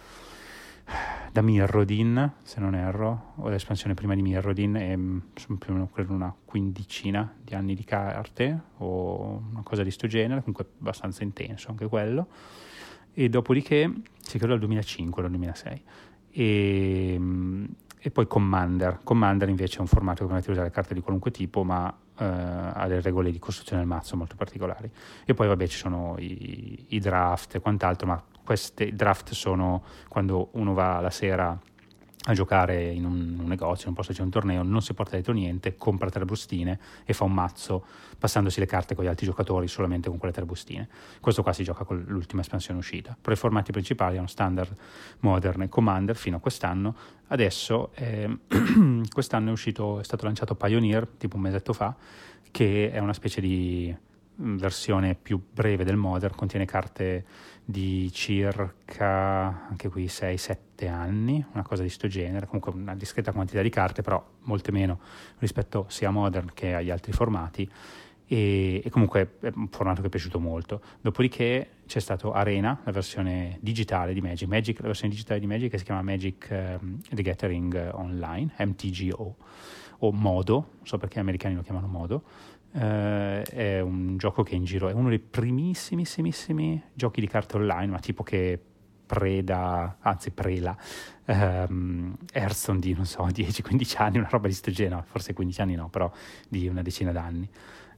da 1.31 1.41
Mirrodin, 1.41 2.33
se 2.41 2.59
non 2.59 2.73
erro, 2.73 3.33
o 3.35 3.49
l'espansione 3.49 3.93
prima 3.93 4.15
di 4.15 4.21
Mirrodin, 4.21 4.75
e 4.75 4.97
mm, 4.97 5.17
sono 5.35 5.57
più 5.57 5.71
o 5.71 5.73
meno 5.73 5.89
credo 5.89 6.13
una 6.13 6.33
quindicina 6.45 7.31
di 7.39 7.53
anni 7.53 7.75
di 7.75 7.83
carte 7.83 8.59
o 8.77 9.43
una 9.51 9.61
cosa 9.61 9.83
di 9.83 9.89
questo 9.89 10.07
genere, 10.07 10.39
comunque 10.39 10.65
abbastanza 10.79 11.23
intenso 11.23 11.69
anche 11.69 11.87
quello. 11.87 12.27
E 13.13 13.29
dopodiché, 13.29 13.91
si 14.19 14.37
credo 14.37 14.53
dal 14.53 14.59
2005 14.59 15.21
dal 15.21 15.31
2006. 15.31 15.83
E, 16.31 17.15
mm, 17.19 17.65
e, 17.99 18.11
poi 18.11 18.27
Commander. 18.27 18.99
Commander 19.03 19.49
invece 19.49 19.77
è 19.77 19.81
un 19.81 19.87
formato 19.87 20.21
che 20.21 20.25
permette 20.25 20.47
di 20.47 20.53
usare 20.53 20.71
carte 20.71 20.93
di 20.93 21.01
qualunque 21.01 21.31
tipo, 21.31 21.63
ma 21.63 21.95
eh, 22.17 22.25
ha 22.25 22.87
delle 22.87 23.01
regole 23.01 23.31
di 23.31 23.39
costruzione 23.39 23.81
del 23.81 23.89
mazzo 23.89 24.15
molto 24.15 24.35
particolari. 24.35 24.89
E 25.25 25.33
poi 25.33 25.47
vabbè 25.47 25.67
ci 25.67 25.77
sono 25.77 26.15
i, 26.17 26.85
i 26.89 26.99
draft 26.99 27.55
e 27.55 27.59
quant'altro, 27.59 28.07
ma 28.07 28.23
questi 28.47 28.95
draft 28.95 29.33
sono 29.33 29.83
quando 30.07 30.47
uno 30.53 30.73
va 30.73 31.01
la 31.01 31.09
sera 31.09 31.59
a 32.29 32.33
giocare 32.33 32.85
in 32.85 33.03
un, 33.03 33.39
un 33.39 33.45
negozio, 33.45 33.83
in 33.83 33.89
un 33.89 33.93
posto 33.93 34.13
c'è 34.13 34.21
un 34.21 34.29
torneo, 34.29 34.63
non 34.63 34.81
si 34.81 34.93
porta 34.93 35.15
dietro 35.15 35.33
niente, 35.33 35.75
compra 35.75 36.09
tre 36.09 36.23
bustine 36.23 36.79
e 37.03 37.11
fa 37.11 37.25
un 37.25 37.33
mazzo 37.33 37.83
passandosi 38.17 38.61
le 38.61 38.65
carte 38.65 38.95
con 38.95 39.03
gli 39.03 39.09
altri 39.09 39.25
giocatori 39.25 39.67
solamente 39.67 40.07
con 40.07 40.17
quelle 40.17 40.33
tre 40.33 40.45
bustine. 40.45 40.87
Questo 41.19 41.43
qua 41.43 41.51
si 41.51 41.65
gioca 41.65 41.83
con 41.83 42.01
l'ultima 42.07 42.39
espansione 42.39 42.79
uscita. 42.79 43.17
Però 43.19 43.35
i 43.35 43.37
formati 43.37 43.73
principali 43.73 44.13
erano 44.13 44.29
standard, 44.29 44.73
modern 45.19 45.63
e 45.63 45.69
commander 45.69 46.15
fino 46.15 46.37
a 46.37 46.39
quest'anno. 46.39 46.95
Adesso 47.27 47.91
eh, 47.95 48.37
quest'anno 49.11 49.49
è 49.49 49.51
uscito, 49.51 49.99
è 49.99 50.03
stato 50.05 50.23
lanciato 50.23 50.55
Pioneer 50.55 51.05
tipo 51.17 51.35
un 51.35 51.41
mesetto 51.41 51.73
fa, 51.73 51.93
che 52.49 52.91
è 52.91 52.99
una 52.99 53.13
specie 53.13 53.41
di 53.41 53.93
versione 54.37 55.15
più 55.15 55.41
breve 55.51 55.83
del 55.83 55.95
Modern, 55.95 56.35
contiene 56.35 56.65
carte 56.65 57.25
di 57.63 58.11
circa 58.11 59.67
anche 59.69 59.89
qui 59.89 60.05
6-7 60.05 60.87
anni, 60.87 61.43
una 61.51 61.63
cosa 61.63 61.81
di 61.81 61.87
questo 61.87 62.07
genere, 62.07 62.45
comunque 62.45 62.71
una 62.71 62.95
discreta 62.95 63.31
quantità 63.31 63.61
di 63.61 63.69
carte, 63.69 64.01
però 64.01 64.23
molte 64.43 64.71
meno 64.71 64.99
rispetto 65.39 65.85
sia 65.89 66.09
a 66.09 66.11
Modern 66.11 66.51
che 66.53 66.73
agli 66.73 66.89
altri 66.89 67.11
formati. 67.11 67.69
E, 68.29 68.81
e, 68.83 68.89
comunque 68.89 69.37
è 69.39 69.51
un 69.55 69.69
formato 69.69 70.01
che 70.01 70.07
è 70.07 70.09
piaciuto 70.09 70.39
molto. 70.39 70.81
Dopodiché 71.01 71.69
c'è 71.85 71.99
stato 71.99 72.33
Arena, 72.33 72.81
la 72.83 72.91
versione 72.91 73.57
digitale 73.61 74.13
di 74.13 74.21
Magic, 74.21 74.47
Magic 74.47 74.79
la 74.81 74.87
versione 74.87 75.13
digitale 75.13 75.39
di 75.39 75.47
Magic 75.47 75.71
che 75.71 75.77
si 75.77 75.85
chiama 75.85 76.01
Magic 76.01 76.47
um, 76.49 76.99
The 77.09 77.21
Gathering 77.21 77.91
Online, 77.93 78.53
MTGO, 78.57 79.35
o 79.99 80.11
Modo, 80.11 80.53
non 80.77 80.85
so 80.85 80.97
perché 80.97 81.17
gli 81.17 81.21
americani 81.21 81.55
lo 81.55 81.61
chiamano 81.61 81.87
Modo, 81.87 82.23
Uh, 82.69 83.41
è 83.41 83.79
un 83.79 84.17
gioco 84.17 84.43
che 84.43 84.51
è 84.51 84.55
in 84.55 84.63
giro, 84.63 84.89
è 84.89 84.93
uno 84.93 85.09
dei 85.09 85.19
primissimissimi 85.19 86.81
giochi 86.93 87.21
di 87.21 87.27
carte 87.27 87.57
online, 87.57 87.87
ma 87.87 87.99
tipo 87.99 88.23
che 88.23 88.59
preda, 89.07 89.97
anzi 90.01 90.31
prela, 90.31 90.77
um, 91.25 92.15
Hearthstone 92.31 92.79
di, 92.79 92.93
non 92.93 93.05
so, 93.05 93.25
10-15 93.31 93.95
anni, 94.01 94.17
una 94.17 94.27
roba 94.29 94.47
di 94.47 94.53
questo 94.53 94.71
genere, 94.71 95.03
forse 95.05 95.33
15 95.33 95.61
anni 95.61 95.75
no, 95.75 95.89
però 95.89 96.11
di 96.47 96.67
una 96.67 96.81
decina 96.81 97.11
d'anni 97.11 97.49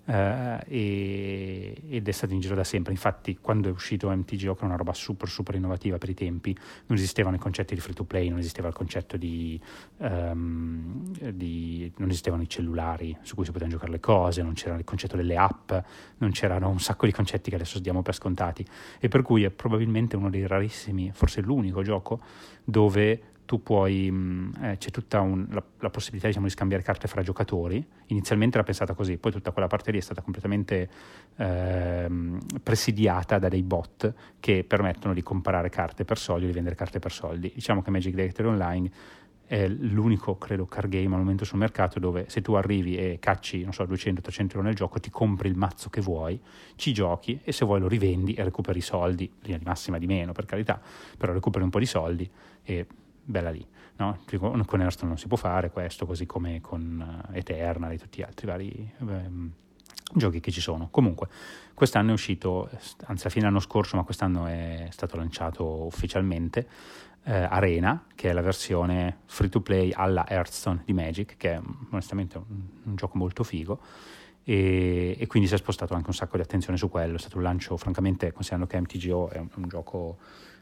eh, 0.10 1.78
ed 1.88 2.08
è 2.08 2.12
stato 2.12 2.34
in 2.34 2.40
giro 2.40 2.56
da 2.56 2.64
sempre. 2.64 2.92
Infatti, 2.92 3.38
quando 3.40 3.70
è 3.70 3.72
uscito 3.72 4.10
MTGO, 4.10 4.56
che 4.56 4.62
è 4.62 4.66
una 4.66 4.76
roba 4.76 4.94
super, 4.94 5.30
super 5.30 5.56
innovativa 5.56 5.98
per 5.98 6.10
i 6.10 6.16
tempi, 6.16 6.58
non 6.88 6.98
esistevano 6.98 7.36
i 7.36 7.40
concetti 7.40 7.76
di 7.76 7.80
free 7.80 7.94
to 7.94 8.04
play, 8.06 8.28
non 8.30 8.40
esisteva 8.40 8.68
il 8.68 8.74
concetto 8.74 9.18
di, 9.18 9.62
um, 9.98 11.12
di, 11.32 11.92
non 11.98 12.10
esistevano 12.10 12.42
i 12.42 12.50
cellulari 12.50 13.16
su 13.22 13.36
cui 13.36 13.46
si 13.46 13.52
potevano 13.52 13.76
giocare 13.76 13.92
le 13.92 14.00
cose, 14.00 14.42
non 14.42 14.54
c'era 14.54 14.76
il 14.76 14.84
concetto 14.84 15.16
delle 15.16 15.38
app, 15.38 15.72
non 16.18 16.32
c'erano 16.32 16.70
un 16.70 16.80
sacco 16.80 17.06
di 17.06 17.12
concetti 17.12 17.50
che 17.50 17.56
adesso 17.56 17.80
diamo 17.80 18.02
per 18.02 18.16
scontati. 18.16 18.66
E 19.00 19.08
per 19.10 19.22
cui 19.22 19.44
è 19.44 19.52
probabilmente 19.52 20.16
uno 20.16 20.30
dei 20.30 20.48
rarissimi, 20.48 21.12
forse 21.14 21.42
l'unico 21.42 21.84
gioco 21.84 22.20
dove 22.64 23.38
tu 23.50 23.64
puoi, 23.64 24.12
mh, 24.12 24.52
eh, 24.62 24.78
c'è 24.78 24.92
tutta 24.92 25.22
un, 25.22 25.48
la, 25.50 25.64
la, 25.80 25.90
possibilità 25.90 26.28
diciamo, 26.28 26.46
di 26.46 26.52
scambiare 26.52 26.84
carte 26.84 27.08
fra 27.08 27.24
giocatori. 27.24 27.84
Inizialmente 28.10 28.58
era 28.58 28.64
pensata 28.64 28.94
così, 28.94 29.18
poi 29.18 29.32
tutta 29.32 29.50
quella 29.50 29.66
parte 29.66 29.90
lì 29.90 29.98
è 29.98 30.02
stata 30.02 30.22
completamente 30.22 30.88
eh, 31.36 32.08
presidiata 32.62 33.40
da 33.40 33.48
dei 33.48 33.64
bot 33.64 34.14
che 34.40 34.64
permettono 34.64 35.16
di 35.16 35.24
comprare 35.24 35.70
carte 35.70 36.06
per 36.06 36.20
soldi 36.20 36.46
di 36.46 36.52
vendere 36.52 36.76
carte 36.76 37.00
per 37.00 37.12
soldi. 37.12 37.52
Diciamo 37.52 37.82
che 37.82 37.90
Magic 37.90 38.14
Directory 38.14 38.50
Online 38.50 38.92
è 39.48 39.68
l'unico, 39.68 40.38
credo, 40.38 40.68
card 40.68 40.90
game 40.90 41.16
al 41.16 41.22
momento 41.22 41.44
sul 41.44 41.58
mercato 41.58 41.98
dove 41.98 42.26
se 42.30 42.42
tu 42.42 42.54
arrivi 42.54 42.98
e 42.98 43.18
cacci, 43.20 43.64
non 43.64 43.74
so, 43.74 43.84
200-300 43.84 44.42
euro 44.52 44.62
nel 44.62 44.76
gioco, 44.76 45.00
ti 45.00 45.10
compri 45.10 45.50
il 45.50 45.56
mazzo 45.56 45.90
che 45.90 46.02
vuoi, 46.02 46.40
ci 46.76 46.94
giochi 46.94 47.40
e 47.44 47.52
se 47.52 47.66
vuoi 47.66 47.80
lo 47.80 47.88
rivendi 47.88 48.36
e 48.36 48.44
recuperi 48.44 48.78
i 48.78 48.84
soldi, 48.84 49.28
linea 49.42 49.58
di 49.58 49.66
massima 49.66 49.98
di 49.98 50.06
meno 50.06 50.34
per 50.34 50.46
carità, 50.46 50.80
però 51.18 51.34
recuperi 51.34 51.64
un 51.64 51.72
po' 51.72 51.80
di 51.80 51.88
soldi 51.88 52.30
e 52.62 52.86
bella 53.24 53.50
lì. 53.50 53.66
No? 53.98 54.20
Con 54.38 54.82
Hearthstone 54.82 55.10
non 55.10 55.18
si 55.18 55.28
può 55.28 55.38
fare 55.38 55.72
questo, 55.72 56.06
così 56.06 56.26
come 56.26 56.62
con 56.62 57.26
uh, 57.30 57.36
Eternal 57.36 57.92
e 57.92 57.98
tutti 57.98 58.20
gli 58.20 58.24
altri 58.24 58.48
vari 58.48 58.94
um, 59.00 59.52
giochi 60.14 60.40
che 60.40 60.52
ci 60.52 60.62
sono. 60.62 60.88
Comunque, 60.90 61.28
quest'anno 61.74 62.10
è 62.10 62.14
uscito, 62.14 62.70
anzi 63.06 63.28
a 63.28 63.30
fine 63.30 63.48
anno 63.48 63.60
scorso, 63.60 63.96
ma 63.96 64.04
quest'anno 64.04 64.46
è 64.46 64.88
stato 64.92 65.18
lanciato 65.18 65.86
ufficialmente, 65.86 66.68
eh, 67.24 67.34
Arena, 67.34 68.06
che 68.16 68.30
è 68.30 68.34
la 68.34 68.42
versione 68.42 69.20
free 69.26 69.50
to 69.50 69.62
play 69.62 69.92
alla 69.94 70.26
Hearthstone 70.28 70.82
di 70.86 70.94
Magic, 70.94 71.36
che 71.38 71.54
è 71.54 71.62
onestamente 71.92 72.38
un, 72.38 72.64
un 72.84 72.96
gioco 72.96 73.18
molto 73.18 73.44
figo. 73.44 73.80
E, 74.44 75.16
e, 75.20 75.28
quindi 75.28 75.48
si 75.48 75.54
è 75.54 75.58
spostato 75.58 75.94
anche 75.94 76.08
un 76.08 76.16
sacco 76.16 76.38
di 76.38 76.42
attenzione 76.42 76.78
su 76.78 76.90
quello. 76.90 77.18
È 77.18 77.20
stato 77.20 77.38
un 77.38 77.44
lancio, 77.44 77.78
francamente, 77.78 78.32
considerando 78.32 78.68
che 78.68 78.80
MTGO 78.80 79.30
è 79.30 79.38
un, 79.38 79.50
un 79.54 79.68
gioco 79.68 80.18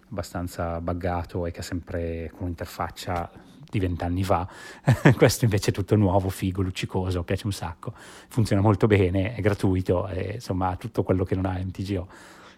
abbastanza 0.10 0.80
buggato 0.82 1.46
e 1.46 1.52
che 1.52 1.60
ha 1.60 1.64
sempre 1.64 2.30
con 2.32 2.44
un'interfaccia 2.44 3.30
di 3.70 3.80
vent'anni 3.80 4.24
fa. 4.24 4.48
Questo 5.16 5.46
invece 5.46 5.72
è 5.72 5.74
tutto 5.74 5.96
nuovo, 5.96 6.30
figo, 6.30 6.62
luccicoso, 6.62 7.24
piace 7.24 7.46
un 7.46 7.54
sacco, 7.54 7.94
funziona 8.28 8.62
molto 8.62 8.88
bene, 8.88 9.36
è 9.36 9.42
gratuito, 9.42 10.08
è, 10.08 10.34
insomma 10.36 10.76
tutto 10.78 11.04
quello 11.04 11.24
che 11.24 11.36
non 11.36 11.46
ha 11.46 11.54
MTGO 11.54 12.08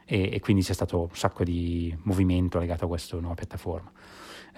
e, 0.05 0.29
e, 0.33 0.39
quindi 0.39 0.63
c'è 0.63 0.73
stato 0.73 1.01
un 1.01 1.15
sacco 1.15 1.43
di 1.43 1.95
movimento 2.03 2.59
legato 2.59 2.85
a 2.85 2.87
questa 2.87 3.17
nuova 3.17 3.35
piattaforma. 3.35 3.91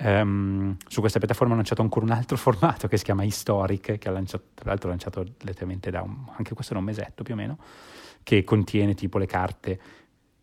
Um, 0.04 0.78
su 0.88 1.00
questa 1.00 1.20
piattaforma 1.20 1.54
ha 1.54 1.58
lanciato 1.58 1.82
ancora 1.82 2.06
un 2.06 2.12
altro 2.12 2.36
formato 2.38 2.88
che 2.88 2.98
si 2.98 3.04
chiama 3.04 3.24
Historic, 3.24 3.98
che 3.98 4.08
ha 4.08 4.12
lanciato, 4.12 4.46
tra 4.54 4.70
l'altro 4.70 4.90
lanciato 4.90 5.26
letteralmente 5.42 5.92
da 5.92 6.02
un, 6.02 6.26
anche 6.36 6.54
questo 6.54 6.74
da 6.74 6.80
un 6.80 6.86
mesetto 6.86 7.24
più 7.24 7.34
o 7.34 7.38
meno, 7.38 7.58
che 8.24 8.44
contiene 8.44 8.94
tipo 8.94 9.18
le 9.18 9.26
carte 9.26 9.80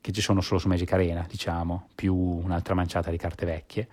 che 0.08 0.14
ci 0.14 0.22
sono 0.22 0.40
solo 0.40 0.58
su 0.58 0.68
Magic 0.68 0.90
Arena, 0.90 1.26
diciamo, 1.28 1.88
più 1.94 2.14
un'altra 2.14 2.72
manciata 2.72 3.10
di 3.10 3.18
carte 3.18 3.44
vecchie. 3.44 3.88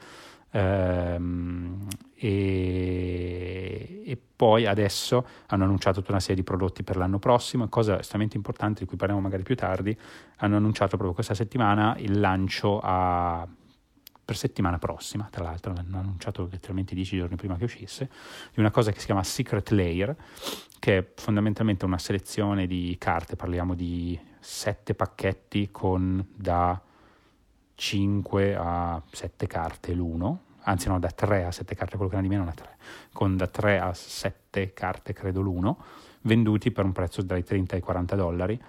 Um, 0.51 1.85
e, 2.13 4.03
e, 4.05 4.17
poi 4.37 4.65
adesso 4.65 5.27
hanno 5.47 5.65
annunciato 5.65 5.99
tutta 5.99 6.11
una 6.11 6.21
serie 6.21 6.37
di 6.37 6.43
prodotti 6.43 6.83
per 6.83 6.95
l'anno 6.95 7.19
prossimo, 7.19 7.67
cosa 7.67 7.99
estremamente 7.99 8.37
importante 8.37 8.79
di 8.79 8.85
cui 8.85 8.95
parliamo 8.95 9.21
magari 9.21 9.43
più 9.43 9.57
tardi, 9.57 9.97
hanno 10.37 10.55
annunciato 10.55 10.91
proprio 10.91 11.11
questa 11.11 11.33
settimana 11.33 11.97
il 11.97 12.17
lancio 12.17 12.79
a, 12.81 13.45
per 14.23 14.37
settimana 14.37 14.79
prossima, 14.79 15.27
tra 15.29 15.43
l'altro. 15.43 15.73
Hanno 15.75 15.97
annunciato 15.99 16.47
letteralmente 16.49 16.95
dieci 16.95 17.17
giorni 17.17 17.35
prima 17.35 17.57
che 17.57 17.65
uscisse, 17.65 18.09
di 18.53 18.61
una 18.61 18.71
cosa 18.71 18.93
che 18.93 18.99
si 18.99 19.05
chiama 19.05 19.23
Secret 19.23 19.69
Layer, 19.71 20.15
che 20.79 20.97
è 20.97 21.05
fondamentalmente 21.13 21.83
una 21.83 21.97
selezione 21.97 22.67
di 22.67 22.95
carte, 22.97 23.35
parliamo 23.35 23.75
di 23.75 24.17
sette 24.45 24.93
pacchetti 24.93 25.69
con 25.71 26.23
da 26.35 26.79
5 27.73 28.55
a 28.55 29.01
7 29.11 29.47
carte 29.47 29.91
l'uno, 29.93 30.41
anzi 30.61 30.87
no, 30.87 30.99
da 30.99 31.09
3 31.09 31.45
a 31.45 31.51
7 31.51 31.73
carte, 31.73 31.95
quello 31.95 32.11
che 32.11 32.17
ne 32.17 32.21
di 32.21 32.29
meno 32.29 32.47
è 32.47 32.53
3, 32.53 32.77
con 33.11 33.35
da 33.35 33.47
3 33.47 33.79
a 33.79 33.91
7 33.91 34.71
carte 34.73 35.13
credo 35.13 35.41
l'uno, 35.41 35.83
venduti 36.21 36.71
per 36.71 36.85
un 36.85 36.91
prezzo 36.91 37.23
dai 37.23 37.43
30 37.43 37.73
ai 37.73 37.81
40 37.81 38.15
dollari, 38.15 38.61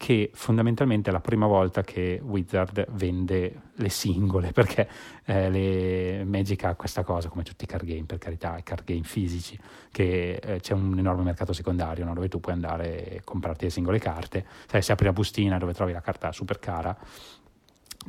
che 0.00 0.30
fondamentalmente 0.32 1.10
è 1.10 1.12
la 1.12 1.20
prima 1.20 1.46
volta 1.46 1.82
che 1.82 2.22
Wizard 2.24 2.86
vende 2.92 3.64
le 3.74 3.90
singole, 3.90 4.50
perché 4.56 4.88
eh, 5.26 5.50
le 5.50 6.24
Magic 6.24 6.64
ha 6.64 6.74
questa 6.74 7.02
cosa, 7.02 7.28
come 7.28 7.42
tutti 7.42 7.64
i 7.64 7.66
card 7.66 7.84
game, 7.84 8.04
per 8.04 8.16
carità, 8.16 8.56
i 8.56 8.62
card 8.62 8.84
game 8.84 9.02
fisici, 9.02 9.60
che 9.92 10.40
eh, 10.42 10.60
c'è 10.60 10.72
un 10.72 10.98
enorme 10.98 11.24
mercato 11.24 11.52
secondario 11.52 12.06
no? 12.06 12.14
dove 12.14 12.28
tu 12.28 12.40
puoi 12.40 12.54
andare 12.54 13.10
e 13.10 13.20
comprarti 13.22 13.64
le 13.64 13.70
singole 13.70 13.98
carte, 13.98 14.46
cioè, 14.68 14.80
se 14.80 14.92
apri 14.92 15.04
la 15.04 15.12
bustina 15.12 15.58
dove 15.58 15.74
trovi 15.74 15.92
la 15.92 16.00
carta 16.00 16.32
super 16.32 16.58
cara, 16.58 16.96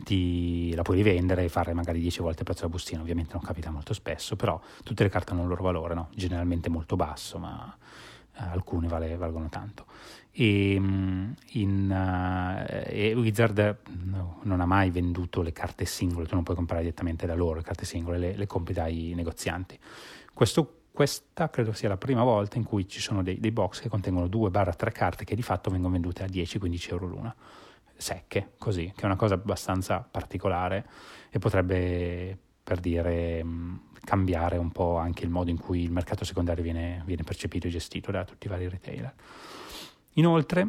ti, 0.05 0.73
la 0.73 0.83
puoi 0.83 0.95
rivendere 0.95 1.43
e 1.43 1.49
fare 1.49 1.73
magari 1.73 1.99
10 1.99 2.21
volte 2.21 2.39
il 2.39 2.45
prezzo 2.45 2.61
della 2.61 2.71
bustina, 2.71 3.01
ovviamente 3.01 3.33
non 3.33 3.41
capita 3.41 3.69
molto 3.69 3.93
spesso, 3.93 4.37
però 4.37 4.57
tutte 4.85 5.03
le 5.03 5.09
carte 5.09 5.33
hanno 5.33 5.41
il 5.41 5.49
loro 5.49 5.61
valore, 5.61 5.93
no? 5.93 6.07
generalmente 6.15 6.69
molto 6.69 6.95
basso, 6.95 7.37
ma 7.37 7.75
eh, 8.33 8.43
alcune 8.43 8.87
vale, 8.87 9.17
valgono 9.17 9.49
tanto. 9.49 9.85
E, 10.33 10.77
mm, 10.79 11.31
in, 11.53 11.89
uh, 11.89 12.85
e 12.87 13.13
Wizard 13.13 13.77
no, 14.03 14.39
non 14.43 14.61
ha 14.61 14.65
mai 14.65 14.89
venduto 14.89 15.41
le 15.41 15.51
carte 15.51 15.85
singole, 15.85 16.27
tu 16.27 16.35
non 16.35 16.43
puoi 16.43 16.55
comprare 16.55 16.83
direttamente 16.83 17.25
da 17.25 17.35
loro 17.35 17.55
le 17.55 17.63
carte 17.63 17.85
singole, 17.85 18.17
le, 18.17 18.35
le 18.35 18.47
compri 18.47 18.73
dai 18.73 19.13
negozianti. 19.15 19.77
Questo, 20.33 20.83
questa 20.91 21.49
credo 21.49 21.73
sia 21.73 21.89
la 21.89 21.97
prima 21.97 22.23
volta 22.23 22.57
in 22.57 22.63
cui 22.63 22.87
ci 22.87 23.01
sono 23.01 23.23
dei, 23.23 23.39
dei 23.39 23.51
box 23.51 23.81
che 23.81 23.89
contengono 23.89 24.27
2-3 24.27 24.91
carte 24.91 25.25
che 25.25 25.35
di 25.35 25.41
fatto 25.41 25.69
vengono 25.69 25.93
vendute 25.93 26.23
a 26.23 26.27
10-15 26.27 26.89
euro 26.91 27.07
l'una 27.07 27.35
secche, 28.01 28.53
così, 28.57 28.91
che 28.95 29.03
è 29.03 29.05
una 29.05 29.15
cosa 29.15 29.35
abbastanza 29.35 30.05
particolare 30.09 30.85
e 31.29 31.39
potrebbe, 31.39 32.37
per 32.63 32.79
dire, 32.79 33.43
mm, 33.43 33.75
cambiare 34.03 34.57
un 34.57 34.71
po' 34.71 34.97
anche 34.97 35.23
il 35.23 35.29
modo 35.29 35.49
in 35.51 35.57
cui 35.57 35.83
il 35.83 35.91
mercato 35.91 36.25
secondario 36.25 36.63
viene, 36.63 37.03
viene 37.05 37.23
percepito 37.23 37.67
e 37.67 37.69
gestito 37.69 38.11
da 38.11 38.25
tutti 38.25 38.47
i 38.47 38.49
vari 38.49 38.67
retailer. 38.67 39.13
Inoltre, 40.13 40.67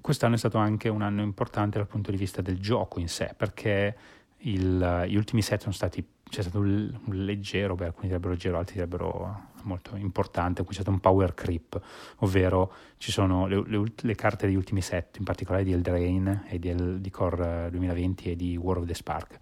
quest'anno 0.00 0.34
è 0.34 0.38
stato 0.38 0.58
anche 0.58 0.88
un 0.88 1.02
anno 1.02 1.22
importante 1.22 1.78
dal 1.78 1.86
punto 1.86 2.10
di 2.10 2.16
vista 2.16 2.40
del 2.42 2.60
gioco 2.60 3.00
in 3.00 3.08
sé, 3.08 3.34
perché 3.36 3.96
il, 4.38 5.04
gli 5.08 5.16
ultimi 5.16 5.42
set 5.42 5.60
sono 5.60 5.72
stati 5.72 6.04
c'è 6.28 6.42
stato 6.42 6.58
un, 6.58 6.98
un 7.04 7.24
leggero, 7.24 7.74
beh, 7.76 7.86
alcuni 7.86 8.08
direbbero 8.08 8.32
leggero, 8.32 8.58
altri 8.58 8.74
direbbero 8.74 9.44
molto 9.62 9.96
importante, 9.96 10.64
qui 10.64 10.74
c'è 10.74 10.80
stato 10.80 10.90
un 10.90 11.00
power 11.00 11.34
creep, 11.34 11.80
ovvero 12.18 12.72
ci 12.98 13.12
sono 13.12 13.46
le, 13.46 13.62
le, 13.66 13.82
le, 13.94 14.14
carte 14.14 14.46
degli 14.46 14.56
ultimi 14.56 14.80
set, 14.80 15.18
in 15.18 15.24
particolare 15.24 15.64
di 15.64 15.72
Eldrain 15.72 16.44
e 16.48 16.58
di, 16.58 17.00
di 17.00 17.10
Core 17.10 17.68
2020 17.70 18.30
e 18.30 18.36
di 18.36 18.56
War 18.56 18.78
of 18.78 18.86
the 18.86 18.94
Spark, 18.94 19.38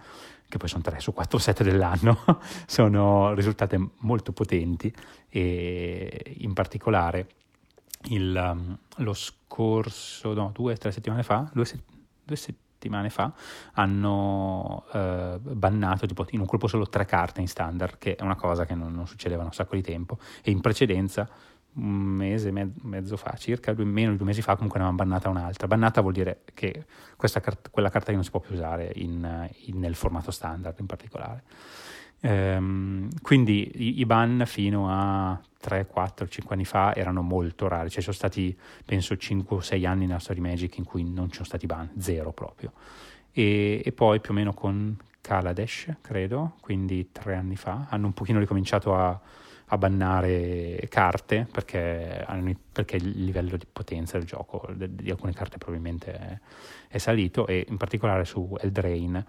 che 0.46 0.58
poi 0.58 0.68
sono 0.68 0.82
tre 0.82 1.00
su 1.00 1.12
quattro 1.12 1.38
set 1.38 1.62
dell'anno, 1.62 2.18
sono 2.66 3.32
risultate 3.34 3.78
molto 3.98 4.32
potenti 4.32 4.94
e 5.28 6.36
in 6.38 6.52
particolare 6.52 7.28
il, 8.08 8.52
um, 8.52 8.78
lo 8.96 9.12
scorso, 9.14 10.34
no, 10.34 10.50
due 10.52 10.72
o 10.72 10.76
tre 10.76 10.92
settimane 10.92 11.22
fa, 11.22 11.48
due, 11.52 11.64
se, 11.64 11.82
due 12.22 12.36
settimane 12.36 13.10
fa 13.10 13.32
hanno 13.74 14.84
eh, 14.92 15.38
bannato 15.40 16.06
tipo, 16.06 16.26
in 16.30 16.40
un 16.40 16.46
colpo 16.46 16.66
solo 16.66 16.88
tre 16.88 17.06
carte 17.06 17.40
in 17.40 17.48
standard, 17.48 17.98
che 17.98 18.16
è 18.16 18.22
una 18.22 18.36
cosa 18.36 18.66
che 18.66 18.74
non, 18.74 18.92
non 18.92 19.06
succedeva 19.06 19.40
da 19.40 19.48
un 19.48 19.54
sacco 19.54 19.74
di 19.74 19.82
tempo, 19.82 20.18
e 20.42 20.50
in 20.50 20.60
precedenza 20.60 21.28
un 21.74 21.90
mese 21.90 22.50
e 22.50 22.70
mezzo 22.82 23.16
fa, 23.16 23.34
circa 23.36 23.72
due, 23.72 23.84
meno 23.84 24.12
di 24.12 24.16
due 24.16 24.26
mesi 24.26 24.42
fa, 24.42 24.54
comunque 24.54 24.78
ne 24.78 24.86
avevano 24.86 25.08
bannata 25.08 25.28
un'altra. 25.28 25.66
Bannata 25.66 26.00
vuol 26.02 26.12
dire 26.12 26.42
che 26.54 26.84
cart- 27.16 27.70
quella 27.70 27.90
carta 27.90 28.12
non 28.12 28.22
si 28.22 28.30
può 28.30 28.40
più 28.40 28.54
usare 28.54 28.92
in, 28.94 29.48
in, 29.66 29.78
nel 29.80 29.94
formato 29.94 30.30
standard 30.30 30.78
in 30.78 30.86
particolare. 30.86 31.42
Ehm, 32.26 33.10
quindi 33.20 33.98
i, 33.98 34.06
ban 34.06 34.44
fino 34.46 34.88
a 34.88 35.38
3, 35.60 35.86
4, 35.86 36.26
5 36.26 36.54
anni 36.54 36.64
fa 36.64 36.94
erano 36.94 37.20
molto 37.20 37.68
rari, 37.68 37.90
cioè 37.90 38.00
sono 38.00 38.14
stati 38.14 38.56
penso 38.82 39.14
5 39.14 39.56
o 39.56 39.60
6 39.60 39.84
anni 39.84 40.06
nella 40.06 40.18
storia 40.18 40.42
di 40.42 40.48
Magic 40.48 40.78
in 40.78 40.84
cui 40.84 41.04
non 41.04 41.26
ci 41.26 41.34
sono 41.34 41.44
stati 41.44 41.66
ban, 41.66 41.90
zero 41.98 42.32
proprio. 42.32 42.72
E, 43.30 43.82
e 43.84 43.92
poi 43.92 44.20
più 44.20 44.32
o 44.32 44.34
meno 44.34 44.54
con 44.54 44.96
Kaladesh, 45.20 45.96
credo, 46.00 46.54
quindi 46.60 47.10
tre 47.12 47.34
anni 47.34 47.56
fa, 47.56 47.88
hanno 47.90 48.06
un 48.06 48.14
pochino 48.14 48.38
ricominciato 48.38 48.96
a, 48.96 49.20
a 49.66 49.78
bannare 49.78 50.86
carte 50.88 51.46
perché, 51.50 52.26
perché, 52.72 52.96
il 52.96 53.24
livello 53.24 53.58
di 53.58 53.66
potenza 53.70 54.16
del 54.16 54.26
gioco 54.26 54.66
di, 54.74 54.94
di 54.94 55.10
alcune 55.10 55.34
carte 55.34 55.58
probabilmente 55.58 56.12
è, 56.12 56.38
è, 56.88 56.98
salito 56.98 57.46
e 57.46 57.66
in 57.68 57.76
particolare 57.76 58.24
su 58.24 58.56
Eldrain 58.60 59.24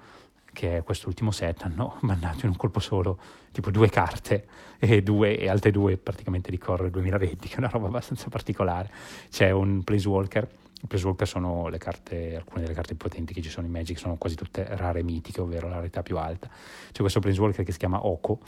che 0.55 0.77
è 0.77 0.83
quest'ultimo 0.83 1.31
set, 1.31 1.63
hanno 1.63 1.97
bannato 2.01 2.45
in 2.45 2.51
un 2.51 2.55
colpo 2.55 2.79
solo 2.79 3.19
tipo 3.51 3.69
due 3.71 3.89
carte 3.89 4.47
e, 4.79 5.03
due, 5.03 5.37
e 5.37 5.49
altre 5.49 5.69
due 5.69 5.97
praticamente 5.97 6.49
di 6.49 6.57
Core 6.57 6.89
2020, 6.89 7.35
che 7.49 7.55
è 7.55 7.57
una 7.57 7.67
roba 7.67 7.87
abbastanza 7.87 8.29
particolare. 8.29 8.89
C'è 9.29 9.51
un 9.51 9.83
Planeswalker, 9.83 10.47
i 10.81 10.87
Planeswalker 10.87 11.27
sono 11.27 11.67
le 11.67 11.77
carte, 11.77 12.37
alcune 12.37 12.61
delle 12.61 12.73
carte 12.73 12.95
potenti 12.95 13.33
che 13.33 13.41
ci 13.41 13.49
sono 13.49 13.67
in 13.67 13.73
Magic, 13.73 13.99
sono 13.99 14.15
quasi 14.15 14.35
tutte 14.35 14.65
rare 14.77 15.03
mitiche, 15.03 15.41
ovvero 15.41 15.67
la 15.67 15.75
rarità 15.75 16.01
più 16.01 16.17
alta. 16.17 16.49
C'è 16.91 17.01
questo 17.01 17.19
Planeswalker 17.19 17.65
che 17.65 17.73
si 17.73 17.77
chiama 17.77 18.05
Oko, 18.05 18.39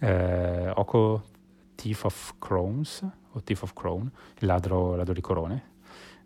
eh, 0.00 0.72
Oko 0.74 1.22
Thief 1.74 2.04
of 2.04 2.34
Crowns, 2.38 3.06
o 3.32 3.42
Thief 3.42 3.62
of 3.62 3.74
Crown, 3.74 4.10
il 4.38 4.46
ladro, 4.46 4.96
ladro 4.96 5.12
di 5.12 5.20
corone, 5.20 5.70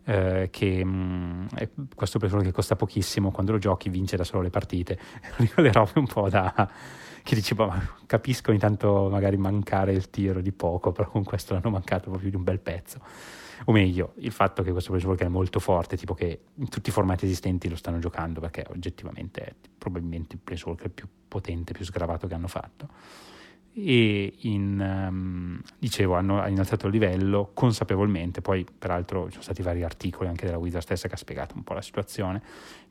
eh, 0.07 0.47
che 0.49 0.85
mh, 0.85 0.89
mm, 0.89 1.45
questo 1.93 2.17
planeswalker 2.17 2.51
che 2.51 2.55
costa 2.55 2.77
pochissimo, 2.77 3.31
quando 3.31 3.51
lo 3.51 3.57
giochi 3.57 3.89
vince 3.89 4.15
da 4.15 4.23
solo 4.23 4.41
le 4.41 4.49
partite, 4.49 4.97
le 5.55 5.71
robe 5.71 5.91
un 5.95 6.07
po' 6.07 6.29
da 6.29 6.69
che 7.23 7.35
dici, 7.35 7.53
ma 7.55 7.95
capisco 8.05 8.53
intanto 8.53 9.09
magari 9.11 9.35
mancare 9.35 9.91
il 9.91 10.09
tiro 10.09 10.39
di 10.39 10.53
poco, 10.53 10.93
però 10.93 11.09
con 11.09 11.25
questo 11.25 11.53
l'hanno 11.53 11.69
mancato 11.69 12.09
proprio 12.09 12.29
di 12.29 12.37
un 12.37 12.43
bel 12.43 12.59
pezzo. 12.59 13.01
O 13.65 13.73
meglio, 13.73 14.13
il 14.19 14.31
fatto 14.31 14.63
che 14.63 14.71
questo 14.71 14.91
planeswalker 14.91 15.27
è 15.27 15.29
molto 15.29 15.59
forte, 15.59 15.97
tipo 15.97 16.13
che 16.13 16.43
in 16.53 16.69
tutti 16.69 16.87
i 16.87 16.93
formati 16.93 17.25
esistenti 17.25 17.67
lo 17.67 17.75
stanno 17.75 17.99
giocando, 17.99 18.39
perché 18.39 18.65
oggettivamente 18.69 19.41
è 19.41 19.53
probabilmente 19.77 20.35
il 20.35 20.41
planeswalker 20.41 20.89
più 20.89 21.05
potente, 21.27 21.73
più 21.73 21.83
sgravato 21.83 22.27
che 22.27 22.33
hanno 22.33 22.47
fatto 22.47 22.87
e 23.79 24.33
in, 24.39 24.79
um, 24.79 25.61
dicevo 25.77 26.15
hanno 26.15 26.45
innalzato 26.47 26.87
il 26.87 26.93
livello 26.93 27.51
consapevolmente 27.53 28.41
poi 28.41 28.65
peraltro 28.77 29.25
ci 29.25 29.33
sono 29.33 29.43
stati 29.43 29.61
vari 29.61 29.83
articoli 29.83 30.27
anche 30.27 30.45
della 30.45 30.57
Wizard 30.57 30.83
stessa 30.83 31.07
che 31.07 31.13
ha 31.13 31.17
spiegato 31.17 31.55
un 31.55 31.63
po' 31.63 31.73
la 31.73 31.81
situazione. 31.81 32.41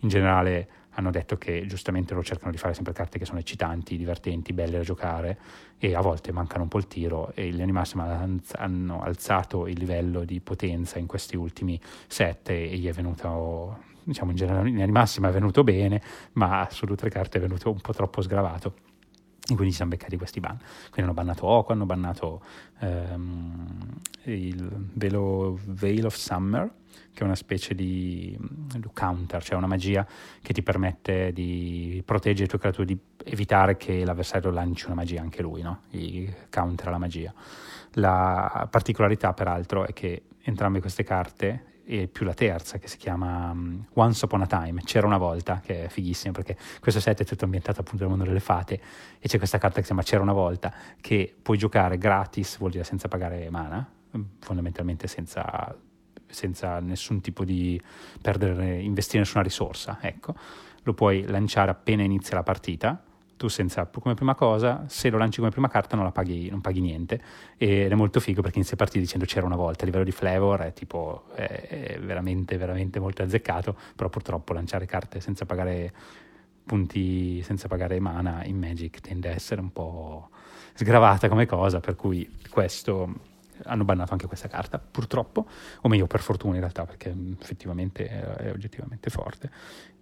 In 0.00 0.08
generale 0.08 0.68
hanno 0.90 1.10
detto 1.10 1.36
che 1.36 1.66
giustamente 1.66 2.14
loro 2.14 2.24
cercano 2.24 2.52
di 2.52 2.56
fare 2.56 2.72
sempre 2.72 2.92
carte 2.92 3.18
che 3.18 3.24
sono 3.24 3.40
eccitanti, 3.40 3.96
divertenti, 3.96 4.52
belle 4.52 4.78
da 4.78 4.84
giocare 4.84 5.38
e 5.76 5.94
a 5.94 6.00
volte 6.00 6.30
mancano 6.32 6.62
un 6.62 6.68
po' 6.68 6.78
il 6.78 6.86
tiro 6.86 7.32
e 7.34 7.50
gli 7.50 7.60
Animassima 7.60 8.24
hanno 8.52 9.02
alzato 9.02 9.66
il 9.66 9.78
livello 9.78 10.24
di 10.24 10.40
potenza 10.40 10.98
in 10.98 11.06
questi 11.06 11.36
ultimi 11.36 11.78
set 12.06 12.48
e 12.50 12.76
gli 12.76 12.86
è 12.86 12.92
venuto 12.92 13.94
diciamo 14.04 14.30
in 14.30 14.36
generale 14.36 14.68
in 14.68 14.80
Animassima 14.80 15.28
è 15.28 15.32
venuto 15.32 15.64
bene 15.64 16.00
ma 16.34 16.68
sulle 16.70 16.92
altre 16.92 17.10
carte 17.10 17.38
è 17.38 17.40
venuto 17.40 17.70
un 17.70 17.80
po' 17.80 17.92
troppo 17.92 18.22
sgravato 18.22 18.94
e 19.48 19.54
quindi 19.54 19.70
ci 19.70 19.76
siamo 19.76 19.92
beccati 19.92 20.16
questi 20.16 20.40
ban. 20.40 20.56
Quindi 20.56 21.02
hanno 21.02 21.12
bannato 21.12 21.46
Oco, 21.46 21.72
hanno 21.72 21.86
bannato 21.86 22.42
ehm, 22.80 24.00
il 24.24 24.68
velo 24.94 25.58
Veil 25.66 26.06
of 26.06 26.16
Summer, 26.16 26.68
che 27.12 27.22
è 27.22 27.24
una 27.24 27.36
specie 27.36 27.74
di, 27.74 28.36
di, 28.38 28.88
counter, 28.92 29.42
cioè 29.42 29.56
una 29.56 29.68
magia 29.68 30.06
che 30.42 30.52
ti 30.52 30.62
permette 30.62 31.32
di 31.32 32.02
proteggere 32.04 32.42
le 32.42 32.48
tue 32.48 32.58
creature, 32.58 32.84
di 32.84 32.98
evitare 33.24 33.76
che 33.76 34.04
l'avversario 34.04 34.50
lanci 34.50 34.86
una 34.86 34.96
magia 34.96 35.20
anche 35.20 35.42
lui, 35.42 35.62
no? 35.62 35.82
I 35.90 36.32
counter 36.50 36.88
alla 36.88 36.98
magia. 36.98 37.32
La 37.92 38.66
particolarità, 38.68 39.32
peraltro, 39.32 39.86
è 39.86 39.92
che 39.92 40.24
entrambe 40.42 40.80
queste 40.80 41.04
carte 41.04 41.74
e 41.88 42.08
più 42.08 42.26
la 42.26 42.34
terza 42.34 42.78
che 42.78 42.88
si 42.88 42.96
chiama 42.96 43.50
um, 43.52 43.86
Once 43.94 44.24
Upon 44.24 44.42
a 44.42 44.46
Time, 44.46 44.82
c'era 44.82 45.06
una 45.06 45.18
volta, 45.18 45.60
che 45.64 45.84
è 45.84 45.88
fighissimo 45.88 46.32
perché 46.32 46.56
questo 46.80 47.00
set 47.00 47.20
è 47.20 47.24
tutto 47.24 47.44
ambientato 47.44 47.80
appunto 47.80 48.00
nel 48.00 48.08
mondo 48.08 48.24
delle 48.24 48.40
fate 48.40 48.80
e 49.20 49.28
c'è 49.28 49.38
questa 49.38 49.58
carta 49.58 49.76
che 49.76 49.82
si 49.82 49.86
chiama 49.86 50.02
C'era 50.02 50.22
una 50.22 50.32
volta 50.32 50.74
che 51.00 51.32
puoi 51.40 51.56
giocare 51.56 51.96
gratis, 51.96 52.58
vuol 52.58 52.72
dire 52.72 52.82
senza 52.82 53.06
pagare 53.06 53.48
mana, 53.50 53.88
mm, 54.16 54.22
fondamentalmente 54.40 55.06
senza, 55.06 55.76
senza 56.26 56.80
nessun 56.80 57.20
tipo 57.20 57.44
di 57.44 57.80
perdere, 58.20 58.80
investire 58.80 59.20
nessuna 59.20 59.44
risorsa, 59.44 59.98
ecco. 60.00 60.34
Lo 60.82 60.92
puoi 60.92 61.24
lanciare 61.24 61.70
appena 61.70 62.02
inizia 62.02 62.34
la 62.34 62.42
partita 62.42 63.00
tu 63.36 63.48
senza, 63.48 63.86
come 63.86 64.14
prima 64.14 64.34
cosa, 64.34 64.84
se 64.88 65.10
lo 65.10 65.18
lanci 65.18 65.38
come 65.38 65.50
prima 65.50 65.68
carta 65.68 65.94
non, 65.94 66.04
la 66.04 66.10
paghi, 66.10 66.48
non 66.48 66.60
paghi 66.60 66.80
niente. 66.80 67.20
Ed 67.56 67.90
è 67.90 67.94
molto 67.94 68.20
figo 68.20 68.40
perché 68.40 68.58
inizia 68.58 68.74
a 68.74 68.78
partire 68.78 69.02
dicendo 69.02 69.24
c'era 69.26 69.46
una 69.46 69.56
volta, 69.56 69.82
a 69.82 69.86
livello 69.86 70.04
di 70.04 70.12
flavor 70.12 70.60
è 70.60 70.72
tipo 70.72 71.24
è, 71.34 71.44
è 71.44 72.00
veramente 72.00 72.56
veramente 72.56 72.98
molto 72.98 73.22
azzeccato, 73.22 73.76
però 73.94 74.08
purtroppo 74.08 74.52
lanciare 74.52 74.86
carte 74.86 75.20
senza 75.20 75.44
pagare 75.44 75.92
punti, 76.64 77.42
senza 77.42 77.68
pagare 77.68 78.00
mana 78.00 78.44
in 78.44 78.58
Magic 78.58 79.00
tende 79.00 79.28
a 79.28 79.32
essere 79.32 79.60
un 79.60 79.72
po' 79.72 80.30
sgravata 80.74 81.28
come 81.28 81.46
cosa, 81.46 81.80
per 81.80 81.94
cui 81.94 82.28
questo 82.50 83.34
hanno 83.64 83.84
bannato 83.84 84.12
anche 84.12 84.26
questa 84.26 84.48
carta, 84.48 84.78
purtroppo, 84.78 85.46
o 85.80 85.88
meglio 85.88 86.06
per 86.06 86.20
fortuna 86.20 86.54
in 86.54 86.60
realtà, 86.60 86.84
perché 86.84 87.14
effettivamente 87.40 88.08
è, 88.08 88.50
oggettivamente 88.50 89.10
forte. 89.10 89.50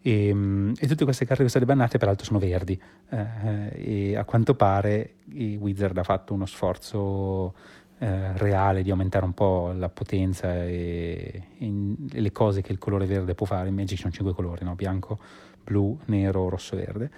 E, 0.00 0.28
ehm, 0.28 0.74
e, 0.78 0.86
tutte 0.86 1.04
queste 1.04 1.24
carte 1.24 1.42
che 1.42 1.48
sono 1.48 1.64
state 1.64 1.66
bannate 1.66 1.98
peraltro 1.98 2.24
sono 2.24 2.38
verdi 2.38 2.80
eh, 3.10 4.10
e 4.10 4.16
a 4.16 4.24
quanto 4.24 4.54
pare 4.54 5.14
i 5.32 5.56
Wizard 5.56 5.96
ha 5.96 6.02
fatto 6.02 6.34
uno 6.34 6.46
sforzo 6.46 7.54
eh, 7.98 8.36
reale 8.36 8.82
di 8.82 8.90
aumentare 8.90 9.24
un 9.24 9.32
po' 9.32 9.72
la 9.72 9.88
potenza 9.88 10.64
e, 10.64 11.48
e, 11.58 11.96
le 12.08 12.32
cose 12.32 12.60
che 12.60 12.72
il 12.72 12.78
colore 12.78 13.06
verde 13.06 13.34
può 13.34 13.46
fare. 13.46 13.68
In 13.68 13.74
Magic 13.74 13.96
ci 13.96 14.02
sono 14.02 14.12
cinque 14.12 14.34
colori, 14.34 14.64
no? 14.64 14.74
bianco, 14.74 15.18
blu, 15.62 15.98
nero, 16.06 16.48
rosso, 16.48 16.76
verde. 16.76 17.10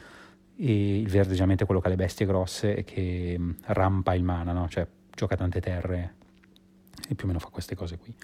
E 0.56 0.98
il 0.98 1.08
verde 1.08 1.30
generalmente 1.30 1.64
è 1.64 1.66
quello 1.66 1.80
che 1.80 1.88
ha 1.88 1.90
le 1.90 1.96
bestie 1.96 2.24
grosse 2.26 2.76
e 2.76 2.84
che 2.84 3.36
mm, 3.38 3.50
rampa 3.66 4.14
il 4.14 4.22
mana, 4.22 4.52
no? 4.52 4.68
cioè 4.68 4.86
gioca 5.14 5.34
tante 5.34 5.60
terre 5.60 6.14
e 7.08 7.14
più 7.14 7.24
o 7.24 7.26
meno 7.28 7.38
fa 7.38 7.48
queste 7.48 7.74
cose 7.74 7.98
qui. 7.98 8.14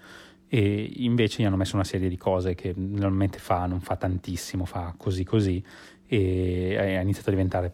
E 0.47 0.91
invece 0.97 1.41
gli 1.41 1.45
hanno 1.45 1.55
messo 1.55 1.75
una 1.75 1.83
serie 1.83 2.09
di 2.09 2.17
cose 2.17 2.53
che 2.53 2.73
normalmente 2.75 3.39
fa, 3.39 3.65
non 3.65 3.81
fa 3.81 3.95
tantissimo, 3.95 4.65
fa 4.65 4.93
così 4.95 5.23
così 5.23 5.63
e 6.05 6.75
ha 6.77 7.01
iniziato 7.01 7.29
a 7.29 7.31
diventare 7.31 7.73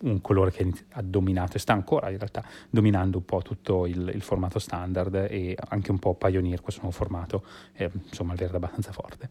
un 0.00 0.20
colore 0.20 0.50
che 0.50 0.70
ha 0.92 1.02
dominato 1.02 1.56
e 1.56 1.60
sta 1.60 1.72
ancora 1.72 2.10
in 2.10 2.18
realtà 2.18 2.44
dominando 2.70 3.18
un 3.18 3.24
po' 3.24 3.42
tutto 3.42 3.86
il, 3.86 4.10
il 4.14 4.22
formato 4.22 4.58
standard 4.58 5.26
e 5.28 5.56
anche 5.68 5.90
un 5.90 5.98
po' 5.98 6.14
Pioneer, 6.14 6.60
questo 6.60 6.82
nuovo 6.82 6.96
formato, 6.96 7.44
è, 7.72 7.88
insomma 8.08 8.32
il 8.32 8.38
verde 8.38 8.56
abbastanza 8.56 8.92
forte. 8.92 9.28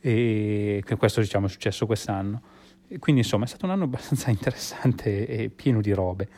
E 0.00 0.82
questo 0.98 1.20
diciamo 1.20 1.46
è 1.46 1.48
successo 1.48 1.86
quest'anno. 1.86 2.42
E 2.88 2.98
quindi 2.98 3.22
insomma 3.22 3.44
è 3.44 3.48
stato 3.48 3.64
un 3.64 3.72
anno 3.72 3.84
abbastanza 3.84 4.28
interessante 4.30 5.26
e 5.26 5.48
pieno 5.48 5.80
di 5.80 5.92
robe 5.92 6.28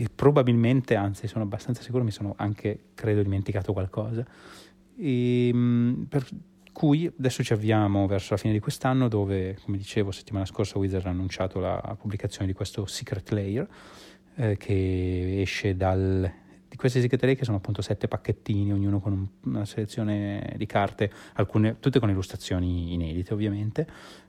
e 0.00 0.06
probabilmente, 0.14 0.94
anzi 0.94 1.26
sono 1.26 1.42
abbastanza 1.42 1.82
sicuro, 1.82 2.04
mi 2.04 2.12
sono 2.12 2.34
anche, 2.36 2.90
credo, 2.94 3.20
dimenticato 3.20 3.72
qualcosa. 3.72 4.24
E, 4.96 5.48
ehm, 5.48 6.06
per 6.08 6.24
cui 6.72 7.12
adesso 7.18 7.42
ci 7.42 7.52
avviamo 7.52 8.06
verso 8.06 8.34
la 8.34 8.38
fine 8.38 8.52
di 8.52 8.60
quest'anno 8.60 9.08
dove, 9.08 9.58
come 9.64 9.76
dicevo, 9.76 10.12
settimana 10.12 10.44
scorsa 10.44 10.78
Wizard 10.78 11.06
ha 11.06 11.10
annunciato 11.10 11.58
la 11.58 11.96
pubblicazione 11.98 12.46
di 12.46 12.52
questo 12.52 12.86
Secret 12.86 13.28
Layer 13.30 13.68
eh, 14.36 14.56
che 14.56 15.40
esce 15.40 15.76
dal 15.76 16.32
di 16.68 16.76
questi 16.76 17.00
Secret 17.00 17.22
Layer 17.22 17.36
che 17.36 17.44
sono 17.44 17.56
appunto 17.56 17.82
sette 17.82 18.06
pacchettini, 18.06 18.72
ognuno 18.72 19.00
con 19.00 19.12
un, 19.12 19.26
una 19.50 19.64
selezione 19.64 20.54
di 20.56 20.66
carte, 20.66 21.10
alcune, 21.32 21.80
tutte 21.80 21.98
con 21.98 22.08
illustrazioni 22.10 22.92
inedite 22.92 23.32
ovviamente, 23.32 23.86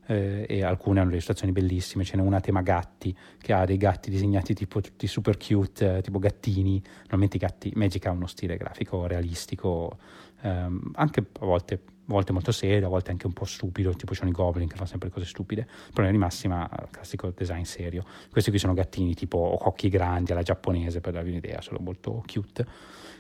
eh, 0.10 0.46
e 0.50 0.64
alcune 0.64 1.00
hanno 1.00 1.12
illustrazioni 1.12 1.52
bellissime, 1.54 2.04
ce 2.04 2.18
n'è 2.18 2.24
una 2.24 2.38
a 2.38 2.42
tema 2.42 2.62
gatti 2.62 3.16
che 3.40 3.54
ha 3.54 3.64
dei 3.64 3.78
gatti 3.78 4.10
disegnati 4.10 4.56
tipo 4.56 4.82
tutti 4.82 5.06
super 5.06 5.38
cute, 5.38 5.98
eh, 5.98 6.02
tipo 6.02 6.18
gattini, 6.18 6.82
normalmente 7.02 7.38
i 7.38 7.40
gatti, 7.40 7.72
Magic 7.76 8.08
ha 8.08 8.12
uno 8.12 8.26
stile 8.26 8.58
grafico 8.58 9.06
realistico, 9.06 10.00
ehm, 10.42 10.92
anche 10.96 11.20
a 11.20 11.46
volte, 11.46 11.76
a 11.76 11.80
volte 12.06 12.32
molto 12.32 12.52
serio, 12.52 12.88
a 12.88 12.90
volte 12.90 13.12
anche 13.12 13.28
un 13.28 13.34
po' 13.34 13.46
stupido, 13.46 13.94
tipo 13.94 14.16
sono 14.16 14.30
i 14.30 14.34
goblin 14.34 14.68
che 14.68 14.76
fanno 14.76 14.88
sempre 14.88 15.10
cose 15.10 15.26
stupide, 15.26 15.68
però 15.94 16.08
in 16.08 16.16
massima 16.16 16.68
classico 16.90 17.32
design 17.36 17.62
serio. 17.62 18.04
Questi 18.32 18.50
qui 18.50 18.58
sono 18.58 18.74
gattini 18.74 19.14
tipo 19.14 19.38
occhi 19.38 19.90
grandi 19.90 20.32
alla 20.32 20.42
giapponese 20.42 21.02
per 21.02 21.14
darvi 21.14 21.30
un'idea, 21.30 21.62
sono 21.62 21.78
molto 21.82 22.24
cute. 22.26 22.66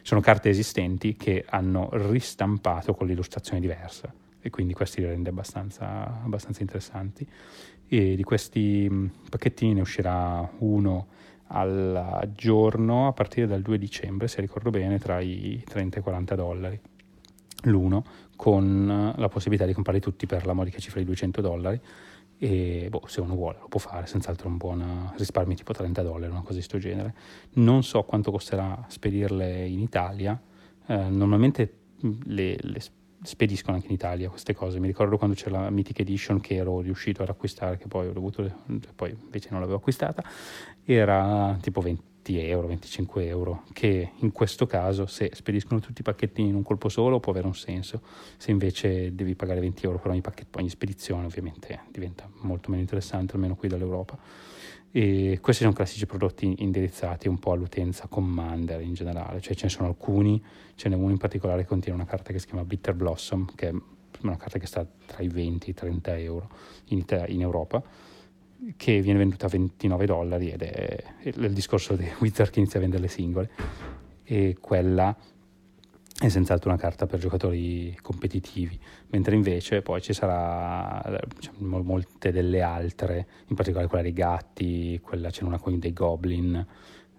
Sono 0.02 0.22
carte 0.22 0.50
esistenti 0.50 1.16
che 1.16 1.46
hanno 1.48 1.90
ristampato 1.92 2.96
con 2.96 3.06
l'illustrazione 3.06 3.60
diversa 3.60 4.12
e 4.42 4.50
quindi 4.50 4.74
questi 4.74 5.02
li 5.02 5.08
rende 5.08 5.30
abbastanza, 5.30 6.22
abbastanza 6.24 6.62
interessanti. 6.62 7.28
E 7.88 8.16
di 8.16 8.24
questi 8.24 8.88
mm, 8.90 9.06
pacchettini 9.30 9.74
ne 9.74 9.82
uscirà 9.82 10.50
uno 10.60 11.08
al 11.52 12.32
giorno 12.36 13.08
a 13.08 13.14
partire 13.14 13.48
dal 13.48 13.62
2 13.62 13.78
dicembre, 13.78 14.28
se 14.28 14.42
ricordo 14.42 14.70
bene, 14.70 15.00
tra 15.00 15.20
i 15.20 15.64
30 15.66 15.98
e 15.98 16.00
i 16.00 16.04
40 16.04 16.36
dollari 16.36 16.80
l'uno, 17.64 18.04
con 18.36 19.14
la 19.16 19.28
possibilità 19.28 19.66
di 19.66 19.74
comprarli 19.74 20.00
tutti 20.00 20.26
per 20.26 20.46
la 20.46 20.54
modica 20.54 20.80
cifra 20.80 21.00
di 21.00 21.06
200 21.06 21.42
dollari. 21.42 21.82
E 22.42 22.88
boh, 22.90 23.02
se 23.08 23.20
uno 23.20 23.36
vuole 23.36 23.58
lo 23.60 23.68
può 23.68 23.82
fare, 23.82 24.06
senz'altro 24.06 24.48
un 24.48 24.56
buon 24.56 25.12
risparmio 25.18 25.58
tipo 25.58 25.74
30 25.74 26.02
dollari, 26.04 26.32
una 26.32 26.40
cosa 26.40 26.54
di 26.54 26.66
questo 26.66 26.78
genere. 26.78 27.14
Non 27.54 27.84
so 27.84 28.04
quanto 28.04 28.32
costerà 28.32 28.86
spedirle 28.88 29.66
in 29.66 29.80
Italia. 29.80 30.40
Eh, 30.86 31.10
normalmente 31.10 31.74
mm, 32.06 32.12
le, 32.26 32.58
le 32.62 32.80
spediscono 33.22 33.76
anche 33.76 33.88
in 33.88 33.94
Italia 33.94 34.30
queste 34.30 34.54
cose. 34.54 34.80
Mi 34.80 34.88
ricordo 34.88 35.18
quando 35.18 35.36
c'era 35.36 35.62
la 35.62 35.70
Mythic 35.70 36.00
Edition 36.00 36.40
che 36.40 36.56
ero 36.56 36.82
riuscito 36.82 37.22
ad 37.22 37.30
acquistare, 37.30 37.78
che 37.78 37.88
poi 37.88 38.08
ho 38.08 38.14
dovuto, 38.14 38.50
poi 38.96 39.16
invece 39.22 39.50
non 39.52 39.60
l'avevo 39.60 39.78
acquistata, 39.78 40.24
era 40.84 41.58
tipo 41.62 41.82
20 41.82 42.40
euro, 42.40 42.68
25 42.68 43.26
euro, 43.26 43.64
che 43.74 44.12
in 44.18 44.32
questo 44.32 44.66
caso 44.66 45.06
se 45.06 45.32
spediscono 45.34 45.80
tutti 45.80 46.02
i 46.02 46.04
pacchettini 46.04 46.50
in 46.50 46.56
un 46.56 46.64
colpo 46.64 46.90
solo 46.90 47.20
può 47.20 47.32
avere 47.32 47.48
un 47.48 47.56
senso, 47.56 48.02
se 48.38 48.52
invece 48.52 49.16
devi 49.16 49.36
pagare 49.36 49.60
20 49.60 49.86
euro 49.86 50.00
per 50.00 50.12
ogni 50.12 50.22
pacchetto, 50.22 50.60
ogni 50.60 50.70
spedizione 50.70 51.26
ovviamente 51.26 51.82
diventa 51.90 52.30
molto 52.42 52.70
meno 52.70 52.82
interessante, 52.82 53.34
almeno 53.34 53.56
qui 53.56 53.68
dall'Europa. 53.68 54.18
E 54.92 55.38
questi 55.42 55.64
sono 55.64 55.76
classici 55.76 56.06
prodotti 56.08 56.56
indirizzati 56.60 57.28
un 57.28 57.38
po' 57.38 57.52
all'utenza 57.52 58.08
Commander 58.08 58.82
in 58.82 58.94
generale, 58.94 59.40
cioè 59.40 59.54
ce 59.54 59.66
ne 59.66 59.70
sono 59.70 59.88
alcuni, 59.88 60.44
ce 60.76 60.90
n'è 60.90 60.96
uno 60.96 61.12
in 61.12 61.18
particolare 61.18 61.62
che 61.62 61.68
contiene 61.68 62.00
una 62.00 62.08
carta 62.08 62.32
che 62.32 62.40
si 62.40 62.48
chiama 62.48 62.64
Bitter 62.64 62.96
Blossom, 62.96 63.48
che 63.54 63.70
è 63.70 63.74
una 64.22 64.38
carta 64.38 64.58
che 64.58 64.66
sta 64.66 64.86
tra 65.06 65.22
i 65.22 65.28
20 65.28 65.68
e 65.68 65.70
i 65.70 65.74
30 65.74 66.18
euro 66.18 66.50
in, 66.86 67.06
in 67.28 67.42
Europa, 67.42 67.84
che 68.76 69.02
viene 69.02 69.20
venduta 69.20 69.46
a 69.46 69.50
29 69.50 70.06
dollari 70.06 70.52
ed 70.52 70.64
è, 70.64 71.04
è 71.20 71.28
il 71.28 71.54
discorso 71.54 71.96
di 71.96 72.08
Wizard 72.20 72.50
che 72.50 72.60
inizia 72.60 72.80
a 72.80 72.82
vendere 72.82 73.04
le 73.04 73.10
singole. 73.10 73.50
E 74.24 74.58
quella 74.60 75.16
è 76.20 76.28
senz'altro 76.28 76.70
una 76.70 76.78
carta 76.78 77.06
per 77.06 77.20
giocatori 77.20 77.98
competitivi, 78.02 78.78
mentre 79.08 79.36
invece 79.36 79.82
poi 79.82 80.02
ci 80.02 80.12
sarà 80.12 81.02
diciamo, 81.34 81.82
molte 81.82 82.32
delle 82.32 82.62
altre, 82.62 83.28
in 83.48 83.56
particolare 83.56 83.88
quella 83.88 84.04
dei 84.04 84.12
gatti, 84.12 85.00
quella 85.02 85.30
c'è 85.30 85.44
una 85.44 85.60
con 85.60 85.80
dei 85.80 85.94
goblin, 85.94 86.66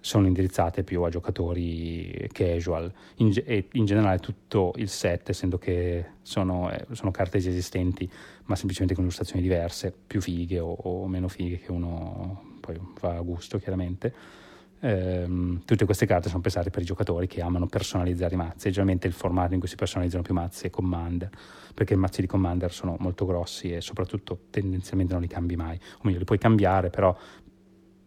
sono 0.00 0.26
indirizzate 0.26 0.82
più 0.82 1.02
a 1.02 1.08
giocatori 1.08 2.28
casual. 2.30 2.92
In, 3.16 3.32
e 3.44 3.68
in 3.72 3.86
generale 3.86 4.18
tutto 4.18 4.72
il 4.76 4.88
set, 4.88 5.30
essendo 5.30 5.56
che 5.56 6.04
sono, 6.20 6.70
eh, 6.70 6.86
sono 6.92 7.10
carte 7.10 7.38
esistenti, 7.38 8.10
ma 8.44 8.54
semplicemente 8.54 8.94
con 8.94 9.04
illustrazioni 9.04 9.40
diverse, 9.40 9.94
più 10.06 10.20
fighe 10.20 10.58
o, 10.58 10.72
o 10.72 11.06
meno 11.06 11.28
fighe 11.28 11.58
che 11.58 11.72
uno 11.72 12.58
poi 12.60 12.78
fa 12.96 13.16
a 13.16 13.20
gusto 13.20 13.58
chiaramente 13.58 14.40
ehm, 14.80 15.62
tutte 15.64 15.84
queste 15.84 16.06
carte 16.06 16.28
sono 16.28 16.40
pensate 16.40 16.70
per 16.70 16.82
i 16.82 16.84
giocatori 16.84 17.26
che 17.26 17.40
amano 17.42 17.66
personalizzare 17.66 18.34
i 18.34 18.36
mazzi 18.36 18.68
generalmente 18.68 19.06
il 19.06 19.12
formato 19.12 19.54
in 19.54 19.60
cui 19.60 19.68
si 19.68 19.76
personalizzano 19.76 20.22
più 20.22 20.34
mazzi 20.34 20.66
è 20.66 20.70
Commander 20.70 21.30
perché 21.74 21.94
i 21.94 21.96
mazzi 21.96 22.20
di 22.20 22.26
Commander 22.26 22.72
sono 22.72 22.96
molto 22.98 23.24
grossi 23.26 23.72
e 23.72 23.80
soprattutto 23.80 24.46
tendenzialmente 24.50 25.12
non 25.12 25.22
li 25.22 25.28
cambi 25.28 25.56
mai. 25.56 25.78
O 25.96 26.00
meglio 26.02 26.18
li 26.18 26.24
puoi 26.24 26.38
cambiare 26.38 26.90
però 26.90 27.16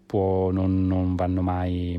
può, 0.06 0.52
non, 0.52 0.86
non, 0.86 1.16
vanno 1.16 1.42
mai 1.42 1.98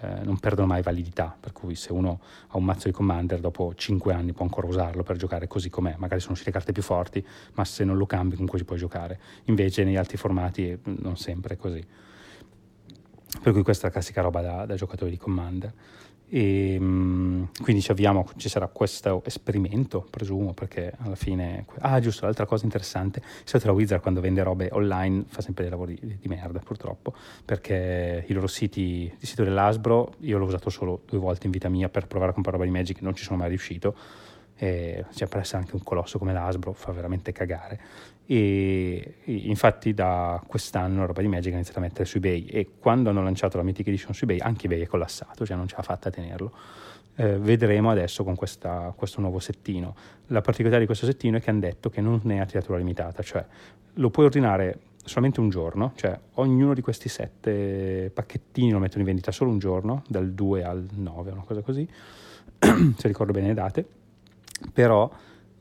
eh, 0.00 0.24
non 0.24 0.38
perdono 0.38 0.68
mai 0.68 0.82
validità. 0.82 1.36
Per 1.38 1.52
cui 1.52 1.74
se 1.74 1.92
uno 1.92 2.20
ha 2.48 2.56
un 2.56 2.64
mazzo 2.64 2.88
di 2.88 2.94
Commander 2.94 3.40
dopo 3.40 3.74
5 3.74 4.12
anni 4.12 4.32
può 4.32 4.44
ancora 4.44 4.66
usarlo 4.66 5.02
per 5.02 5.16
giocare 5.16 5.46
così 5.46 5.70
com'è. 5.70 5.94
Magari 5.98 6.20
sono 6.20 6.32
uscite 6.32 6.50
carte 6.50 6.72
più 6.72 6.82
forti 6.82 7.24
ma 7.54 7.64
se 7.64 7.84
non 7.84 7.96
lo 7.96 8.06
cambi 8.06 8.34
comunque 8.34 8.58
ci 8.58 8.64
puoi 8.64 8.78
giocare. 8.78 9.20
Invece 9.44 9.84
negli 9.84 9.96
altri 9.96 10.16
formati 10.16 10.78
non 10.84 11.16
sempre 11.16 11.54
è 11.54 11.56
così 11.56 11.84
per 13.42 13.52
cui 13.52 13.62
questa 13.62 13.84
è 13.84 13.86
la 13.86 13.92
classica 13.92 14.20
roba 14.20 14.40
da, 14.40 14.66
da 14.66 14.74
giocatore 14.74 15.10
di 15.10 15.16
Commander. 15.16 15.72
E, 16.30 16.76
um, 16.78 17.48
quindi 17.62 17.80
ci 17.80 17.90
avviamo, 17.90 18.28
ci 18.36 18.50
sarà 18.50 18.66
questo 18.68 19.22
esperimento, 19.24 20.06
presumo, 20.10 20.52
perché 20.52 20.92
alla 20.98 21.14
fine... 21.14 21.64
Ah, 21.78 22.00
giusto, 22.00 22.26
l'altra 22.26 22.44
cosa 22.44 22.64
interessante, 22.64 23.22
se 23.44 23.58
la 23.64 23.72
Wizard 23.72 24.02
quando 24.02 24.20
vende 24.20 24.42
robe 24.42 24.68
online 24.72 25.24
fa 25.26 25.40
sempre 25.40 25.62
dei 25.62 25.70
lavori 25.70 25.98
di, 26.00 26.18
di 26.20 26.28
merda, 26.28 26.58
purtroppo, 26.58 27.14
perché 27.44 28.24
i 28.26 28.32
loro 28.34 28.46
siti, 28.46 29.10
il 29.18 29.26
sito 29.26 29.42
dell'Asbro, 29.42 30.14
io 30.20 30.36
l'ho 30.36 30.44
usato 30.44 30.68
solo 30.68 31.00
due 31.06 31.18
volte 31.18 31.46
in 31.46 31.52
vita 31.52 31.70
mia 31.70 31.88
per 31.88 32.06
provare 32.06 32.32
a 32.32 32.34
comprare 32.34 32.58
roba 32.58 32.70
di 32.70 32.76
Magic, 32.76 33.00
non 33.00 33.14
ci 33.14 33.24
sono 33.24 33.38
mai 33.38 33.48
riuscito, 33.48 33.96
e 34.60 35.04
cioè, 35.14 35.28
per 35.28 35.40
essere 35.40 35.62
anche 35.62 35.76
un 35.76 35.82
colosso 35.82 36.18
come 36.18 36.32
l'Asbro 36.32 36.72
fa 36.72 36.92
veramente 36.92 37.32
cagare 37.32 37.80
e 38.30 39.14
infatti 39.24 39.94
da 39.94 40.42
quest'anno 40.46 41.06
roba 41.06 41.22
di 41.22 41.28
Magic 41.28 41.50
ha 41.52 41.54
iniziato 41.54 41.78
a 41.78 41.82
mettere 41.82 42.04
su 42.04 42.18
eBay 42.18 42.44
e 42.44 42.68
quando 42.78 43.08
hanno 43.08 43.22
lanciato 43.22 43.56
la 43.56 43.62
Mythic 43.62 43.86
Edition 43.86 44.12
su 44.12 44.24
eBay 44.24 44.38
anche 44.40 44.66
eBay 44.66 44.82
è 44.82 44.86
collassato, 44.86 45.46
cioè 45.46 45.56
non 45.56 45.66
ce 45.66 45.76
l'ha 45.76 45.82
fatta 45.82 46.08
a 46.08 46.12
tenerlo. 46.12 46.52
Eh, 47.14 47.38
vedremo 47.38 47.90
adesso 47.90 48.24
con 48.24 48.34
questa, 48.34 48.92
questo 48.94 49.22
nuovo 49.22 49.38
settino. 49.38 49.94
La 50.26 50.42
particolarità 50.42 50.78
di 50.78 50.84
questo 50.84 51.06
settino 51.06 51.38
è 51.38 51.40
che 51.40 51.48
hanno 51.48 51.60
detto 51.60 51.88
che 51.88 52.02
non 52.02 52.20
è 52.30 52.36
a 52.36 52.44
tiratura 52.44 52.76
limitata, 52.76 53.22
cioè 53.22 53.42
lo 53.94 54.10
puoi 54.10 54.26
ordinare 54.26 54.78
solamente 55.02 55.40
un 55.40 55.48
giorno, 55.48 55.92
cioè 55.96 56.18
ognuno 56.34 56.74
di 56.74 56.82
questi 56.82 57.08
sette 57.08 58.10
pacchettini 58.12 58.72
lo 58.72 58.78
mettono 58.78 59.00
in 59.00 59.06
vendita 59.06 59.32
solo 59.32 59.50
un 59.50 59.58
giorno, 59.58 60.02
dal 60.06 60.32
2 60.32 60.64
al 60.64 60.86
9, 60.94 61.30
una 61.30 61.44
cosa 61.44 61.62
così, 61.62 61.88
se 62.58 63.08
ricordo 63.08 63.32
bene 63.32 63.46
le 63.48 63.54
date, 63.54 63.86
però 64.70 65.10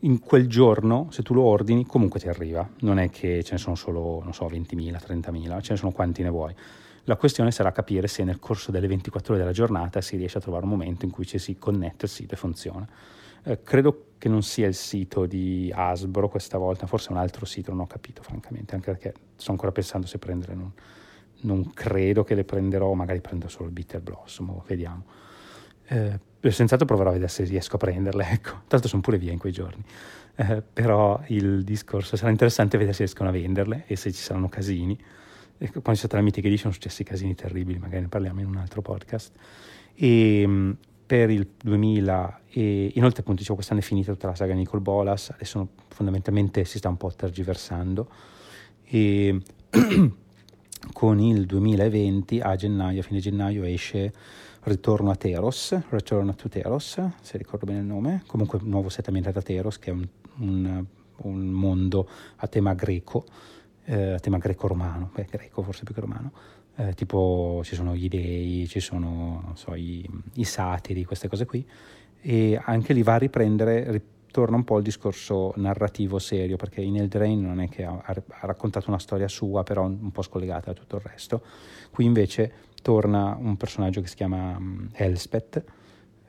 in 0.01 0.19
quel 0.19 0.47
giorno, 0.47 1.07
se 1.11 1.23
tu 1.23 1.33
lo 1.33 1.43
ordini, 1.43 1.85
comunque 1.85 2.19
ti 2.19 2.27
arriva. 2.27 2.67
Non 2.81 2.99
è 2.99 3.09
che 3.09 3.43
ce 3.43 3.53
ne 3.53 3.57
sono 3.57 3.75
solo, 3.75 4.21
non 4.23 4.33
so, 4.33 4.45
20.000, 4.45 4.97
30.000, 4.97 5.61
ce 5.61 5.71
ne 5.73 5.77
sono 5.77 5.91
quanti 5.91 6.21
ne 6.21 6.29
vuoi. 6.29 6.53
La 7.05 7.15
questione 7.15 7.51
sarà 7.51 7.71
capire 7.71 8.07
se 8.07 8.23
nel 8.23 8.37
corso 8.37 8.69
delle 8.69 8.87
24 8.87 9.33
ore 9.33 9.41
della 9.41 9.53
giornata 9.53 10.01
si 10.01 10.17
riesce 10.17 10.37
a 10.39 10.41
trovare 10.41 10.65
un 10.65 10.71
momento 10.71 11.05
in 11.05 11.11
cui 11.11 11.25
ci 11.25 11.39
si 11.39 11.57
connette 11.57 12.05
il 12.05 12.11
sito 12.11 12.33
e 12.33 12.37
funziona. 12.37 12.87
Eh, 13.43 13.61
credo 13.63 14.07
che 14.17 14.27
non 14.27 14.43
sia 14.43 14.67
il 14.67 14.75
sito 14.75 15.25
di 15.25 15.71
Asbro 15.73 16.27
questa 16.27 16.57
volta, 16.57 16.85
forse 16.85 17.11
un 17.11 17.17
altro 17.17 17.45
sito, 17.45 17.71
non 17.71 17.79
ho 17.81 17.87
capito 17.87 18.21
francamente, 18.21 18.75
anche 18.75 18.91
perché 18.91 19.13
sto 19.37 19.51
ancora 19.51 19.71
pensando 19.71 20.05
se 20.05 20.17
prendere, 20.17 20.53
non, 20.53 20.71
non 21.41 21.71
credo 21.73 22.25
che 22.25 22.35
le 22.35 22.43
prenderò, 22.43 22.91
magari 22.93 23.21
prendo 23.21 23.47
solo 23.47 23.67
il 23.67 23.73
Bitter 23.73 24.01
Blossom, 24.01 24.61
vediamo. 24.65 25.03
Eh, 25.85 26.19
senz'altro 26.51 26.85
proverò 26.85 27.09
a 27.09 27.13
vedere 27.13 27.29
se 27.31 27.43
riesco 27.43 27.75
a 27.75 27.79
prenderle, 27.79 28.29
ecco. 28.29 28.61
L'altro 28.67 28.87
sono 28.89 29.01
pure 29.01 29.17
via 29.17 29.31
in 29.31 29.39
quei 29.39 29.51
giorni. 29.51 29.83
Eh, 30.35 30.61
però 30.61 31.19
il 31.27 31.63
discorso 31.63 32.15
sarà 32.15 32.29
interessante 32.29 32.77
vedere 32.77 32.93
se 32.95 33.03
riescono 33.03 33.29
a 33.29 33.31
venderle 33.31 33.85
e 33.87 33.95
se 33.95 34.11
ci 34.11 34.21
saranno 34.21 34.49
casini. 34.49 34.97
E 35.57 35.69
quando 35.69 35.91
c'è 35.91 35.95
stata 35.95 36.17
la 36.17 36.21
Mythic 36.21 36.45
Edition 36.45 36.71
sono 36.71 36.73
successi 36.73 37.03
casini 37.03 37.33
terribili, 37.33 37.79
magari 37.79 38.01
ne 38.01 38.07
parliamo 38.07 38.41
in 38.41 38.45
un 38.45 38.57
altro 38.57 38.81
podcast. 38.81 39.33
E 39.95 40.43
mm, 40.45 40.71
per 41.07 41.31
il 41.31 41.47
2000, 41.63 42.41
e 42.51 42.91
inoltre 42.93 43.21
appunto 43.21 43.39
dicevo 43.39 43.55
quest'anno 43.55 43.79
è 43.79 43.83
finita 43.83 44.11
tutta 44.11 44.27
la 44.27 44.35
saga 44.35 44.53
Nicole 44.53 44.81
Bolas, 44.81 45.31
adesso 45.31 45.69
fondamentalmente 45.87 46.65
si 46.65 46.77
sta 46.77 46.89
un 46.89 46.97
po' 46.97 47.11
tergiversando. 47.15 48.07
E 48.83 49.41
con 50.93 51.19
il 51.19 51.45
2020 51.45 52.39
a 52.41 52.55
gennaio, 52.55 52.99
a 52.99 53.03
fine 53.03 53.19
gennaio 53.19 53.63
esce 53.63 54.13
Ritorno 54.67 55.11
a 55.11 55.15
Teros, 55.15 55.79
Return 55.91 56.35
to 56.35 56.49
Teros, 56.49 57.01
se 57.21 57.37
ricordo 57.37 57.65
bene 57.65 57.79
il 57.79 57.85
nome, 57.85 58.23
comunque 58.27 58.59
un 58.61 58.67
nuovo 58.67 58.89
set 58.89 59.07
ambientato 59.07 59.39
a 59.39 59.41
Teros 59.41 59.79
che 59.79 59.91
è 59.91 59.93
un, 59.93 60.05
un, 60.39 60.85
un 61.19 61.47
mondo 61.47 62.09
a 62.35 62.47
tema 62.47 62.73
greco, 62.73 63.23
eh, 63.85 64.11
a 64.11 64.19
tema 64.19 64.37
greco-romano, 64.37 65.09
beh 65.13 65.25
greco 65.31 65.61
forse 65.61 65.85
più 65.85 65.93
che 65.93 66.01
romano, 66.01 66.33
eh, 66.75 66.91
tipo 66.95 67.61
ci 67.63 67.75
sono 67.75 67.95
gli 67.95 68.09
dei, 68.09 68.67
ci 68.67 68.81
sono 68.81 69.53
so, 69.55 69.73
i, 69.73 70.05
i, 70.33 70.43
satiri, 70.43 71.05
queste 71.05 71.29
cose 71.29 71.45
qui, 71.45 71.65
e 72.19 72.59
anche 72.61 72.91
lì 72.91 73.03
va 73.03 73.13
a 73.13 73.19
riprendere, 73.19 74.01
ritorna 74.37 74.55
un 74.57 74.63
po' 74.63 74.77
il 74.77 74.83
discorso 74.83 75.53
narrativo 75.55 76.19
serio, 76.19 76.57
perché 76.57 76.81
in 76.81 76.97
Eldrain 76.97 77.41
non 77.41 77.59
è 77.59 77.69
che 77.69 77.83
ha, 77.83 77.99
ha 78.05 78.45
raccontato 78.45 78.89
una 78.89 78.99
storia 78.99 79.27
sua, 79.27 79.63
però 79.63 79.83
un 79.85 80.11
po' 80.11 80.21
scollegata 80.21 80.71
da 80.71 80.79
tutto 80.79 80.97
il 80.97 81.01
resto, 81.01 81.41
qui 81.89 82.05
invece 82.05 82.51
torna 82.83 83.35
un 83.39 83.57
personaggio 83.57 84.01
che 84.01 84.07
si 84.07 84.15
chiama 84.15 84.55
mm, 84.59 84.87
Elspeth, 84.93 85.63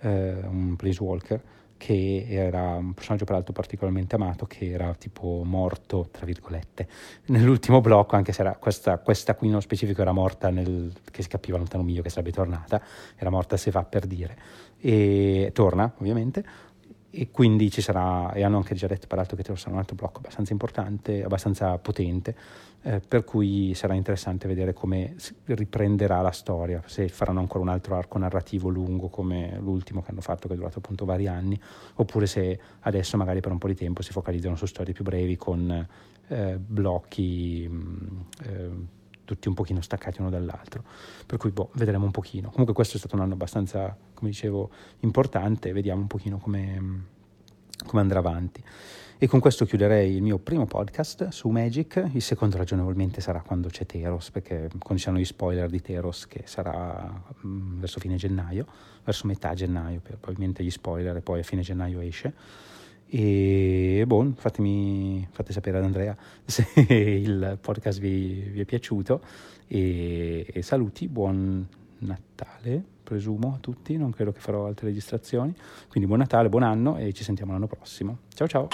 eh, 0.01 0.38
un 0.42 0.75
Planeswalker, 0.77 1.42
che 1.77 2.27
era 2.27 2.73
un 2.77 2.94
personaggio 2.94 3.27
peraltro 3.27 3.53
particolarmente 3.53 4.14
amato, 4.14 4.47
che 4.47 4.71
era 4.71 4.94
tipo 4.94 5.42
morto, 5.44 6.09
tra 6.11 6.25
virgolette, 6.25 6.88
nell'ultimo 7.29 7.83
blocco, 7.83 8.16
anche 8.16 8.33
se 8.33 8.40
era 8.40 8.57
questa, 8.57 8.97
questa 8.99 9.35
qui 9.35 9.49
nello 9.49 9.61
specifico 9.61 10.01
era 10.01 10.12
morta, 10.12 10.49
nel, 10.49 10.94
che 11.11 11.21
si 11.21 11.29
capiva 11.29 11.59
lontano 11.59 11.83
mio 11.83 12.01
che 12.01 12.09
sarebbe 12.09 12.33
tornata, 12.33 12.83
era 13.16 13.29
morta 13.29 13.59
se 13.59 13.71
va 13.71 13.85
per 13.85 14.07
dire, 14.07 14.37
e 14.81 15.51
torna 15.53 15.92
ovviamente, 15.99 16.44
e 17.11 17.31
quindi 17.31 17.71
ci 17.71 17.81
sarà, 17.81 18.33
e 18.33 18.42
hanno 18.42 18.59
anche 18.59 18.75
già 18.75 18.87
detto 18.87 19.07
peraltro 19.07 19.37
che 19.37 19.42
sarà 19.57 19.73
un 19.73 19.79
altro 19.79 19.97
blocco 19.97 20.18
abbastanza 20.18 20.53
importante, 20.53 21.23
abbastanza 21.23 21.79
potente, 21.79 22.35
eh, 22.83 23.01
per 23.01 23.25
cui 23.25 23.73
sarà 23.75 23.94
interessante 23.94 24.47
vedere 24.47 24.73
come 24.73 25.16
riprenderà 25.47 26.21
la 26.21 26.31
storia, 26.31 26.83
se 26.87 27.09
faranno 27.09 27.40
ancora 27.40 27.64
un 27.64 27.71
altro 27.71 27.97
arco 27.97 28.18
narrativo 28.18 28.68
lungo 28.68 29.09
come 29.09 29.57
l'ultimo 29.59 30.03
che 30.03 30.11
hanno 30.11 30.21
fatto, 30.21 30.49
che 30.49 30.55
è 30.55 30.57
durato 30.57 30.79
appunto 30.79 31.05
vari 31.05 31.27
anni, 31.27 31.59
oppure 31.94 32.27
se 32.27 32.61
adesso 32.81 33.16
magari 33.16 33.40
per 33.40 33.53
un 33.53 33.59
po' 33.59 33.68
di 33.68 33.75
tempo 33.75 34.03
si 34.03 34.12
focalizzano 34.12 34.57
su 34.57 34.66
storie 34.66 34.92
più 34.92 35.05
brevi 35.05 35.37
con 35.37 35.87
eh, 36.29 36.59
blocchi... 36.59 37.66
Mh, 37.68 38.25
eh, 38.44 38.97
tutti 39.29 39.49
un 39.49 39.55
pochino 39.55 39.83
staccati 39.83 40.23
uno 40.23 40.31
dall'altro. 40.31 40.83
Per 41.27 41.37
cui 41.37 41.51
boh, 41.51 41.69
vedremo 41.75 42.07
un 42.07 42.11
pochino. 42.11 42.49
Comunque 42.49 42.73
questo 42.73 42.97
è 42.97 42.99
stato 42.99 43.14
un 43.14 43.21
anno 43.21 43.35
abbastanza, 43.35 43.95
come 44.14 44.31
dicevo, 44.31 44.71
importante, 45.01 45.73
vediamo 45.73 46.01
un 46.01 46.07
pochino 46.07 46.38
come, 46.38 47.05
come 47.85 48.01
andrà 48.01 48.21
avanti. 48.21 48.64
E 49.21 49.27
con 49.27 49.41
questo 49.41 49.67
chiuderei 49.67 50.14
il 50.14 50.23
mio 50.23 50.38
primo 50.38 50.64
podcast 50.64 51.29
su 51.29 51.49
Magic, 51.49 52.09
il 52.12 52.23
secondo 52.23 52.57
ragionevolmente 52.57 53.21
sarà 53.21 53.43
quando 53.43 53.69
c'è 53.69 53.85
Teros, 53.85 54.31
perché 54.31 54.69
quando 54.79 54.97
ci 54.97 55.01
saranno 55.01 55.19
gli 55.19 55.27
spoiler 55.27 55.69
di 55.69 55.83
Teros 55.83 56.27
che 56.27 56.45
sarà 56.47 57.23
mm, 57.45 57.81
verso 57.81 58.01
fine 58.01 58.17
gennaio, 58.17 58.64
verso 59.05 59.27
metà 59.27 59.53
gennaio, 59.53 60.01
probabilmente 60.01 60.62
gli 60.64 60.71
spoiler 60.71 61.17
e 61.17 61.21
poi 61.21 61.41
a 61.41 61.43
fine 61.43 61.61
gennaio 61.61 62.01
esce. 62.01 62.33
E 63.11 64.05
boh, 64.07 64.33
fatemi, 64.37 65.27
fate 65.31 65.53
sapere 65.53 65.79
ad 65.79 65.85
Andrea 65.85 66.16
se 66.44 66.66
il 66.77 67.59
podcast 67.61 68.01
vi, 68.01 68.51
vi 68.51 68.61
è 68.61 68.64
piaciuto 68.64 69.23
e, 69.66 70.47
e, 70.53 70.62
saluti, 70.62 71.09
buon 71.09 71.66
Natale 72.01 72.97
presumo 73.03 73.55
a 73.55 73.59
tutti, 73.59 73.97
non 73.97 74.11
credo 74.11 74.33
che 74.33 74.40
farò 74.40 74.66
altre 74.66 74.88
registrazioni, 74.88 75.55
quindi 75.88 76.07
buon 76.07 76.21
Natale, 76.21 76.51
buon 76.51 76.62
anno 76.62 76.99
e 76.99 77.14
ci 77.14 77.25
sentiamo 77.25 77.53
l'anno 77.53 77.66
prossimo. 77.66 78.18
Ciao 78.35 78.47
ciao! 78.47 78.68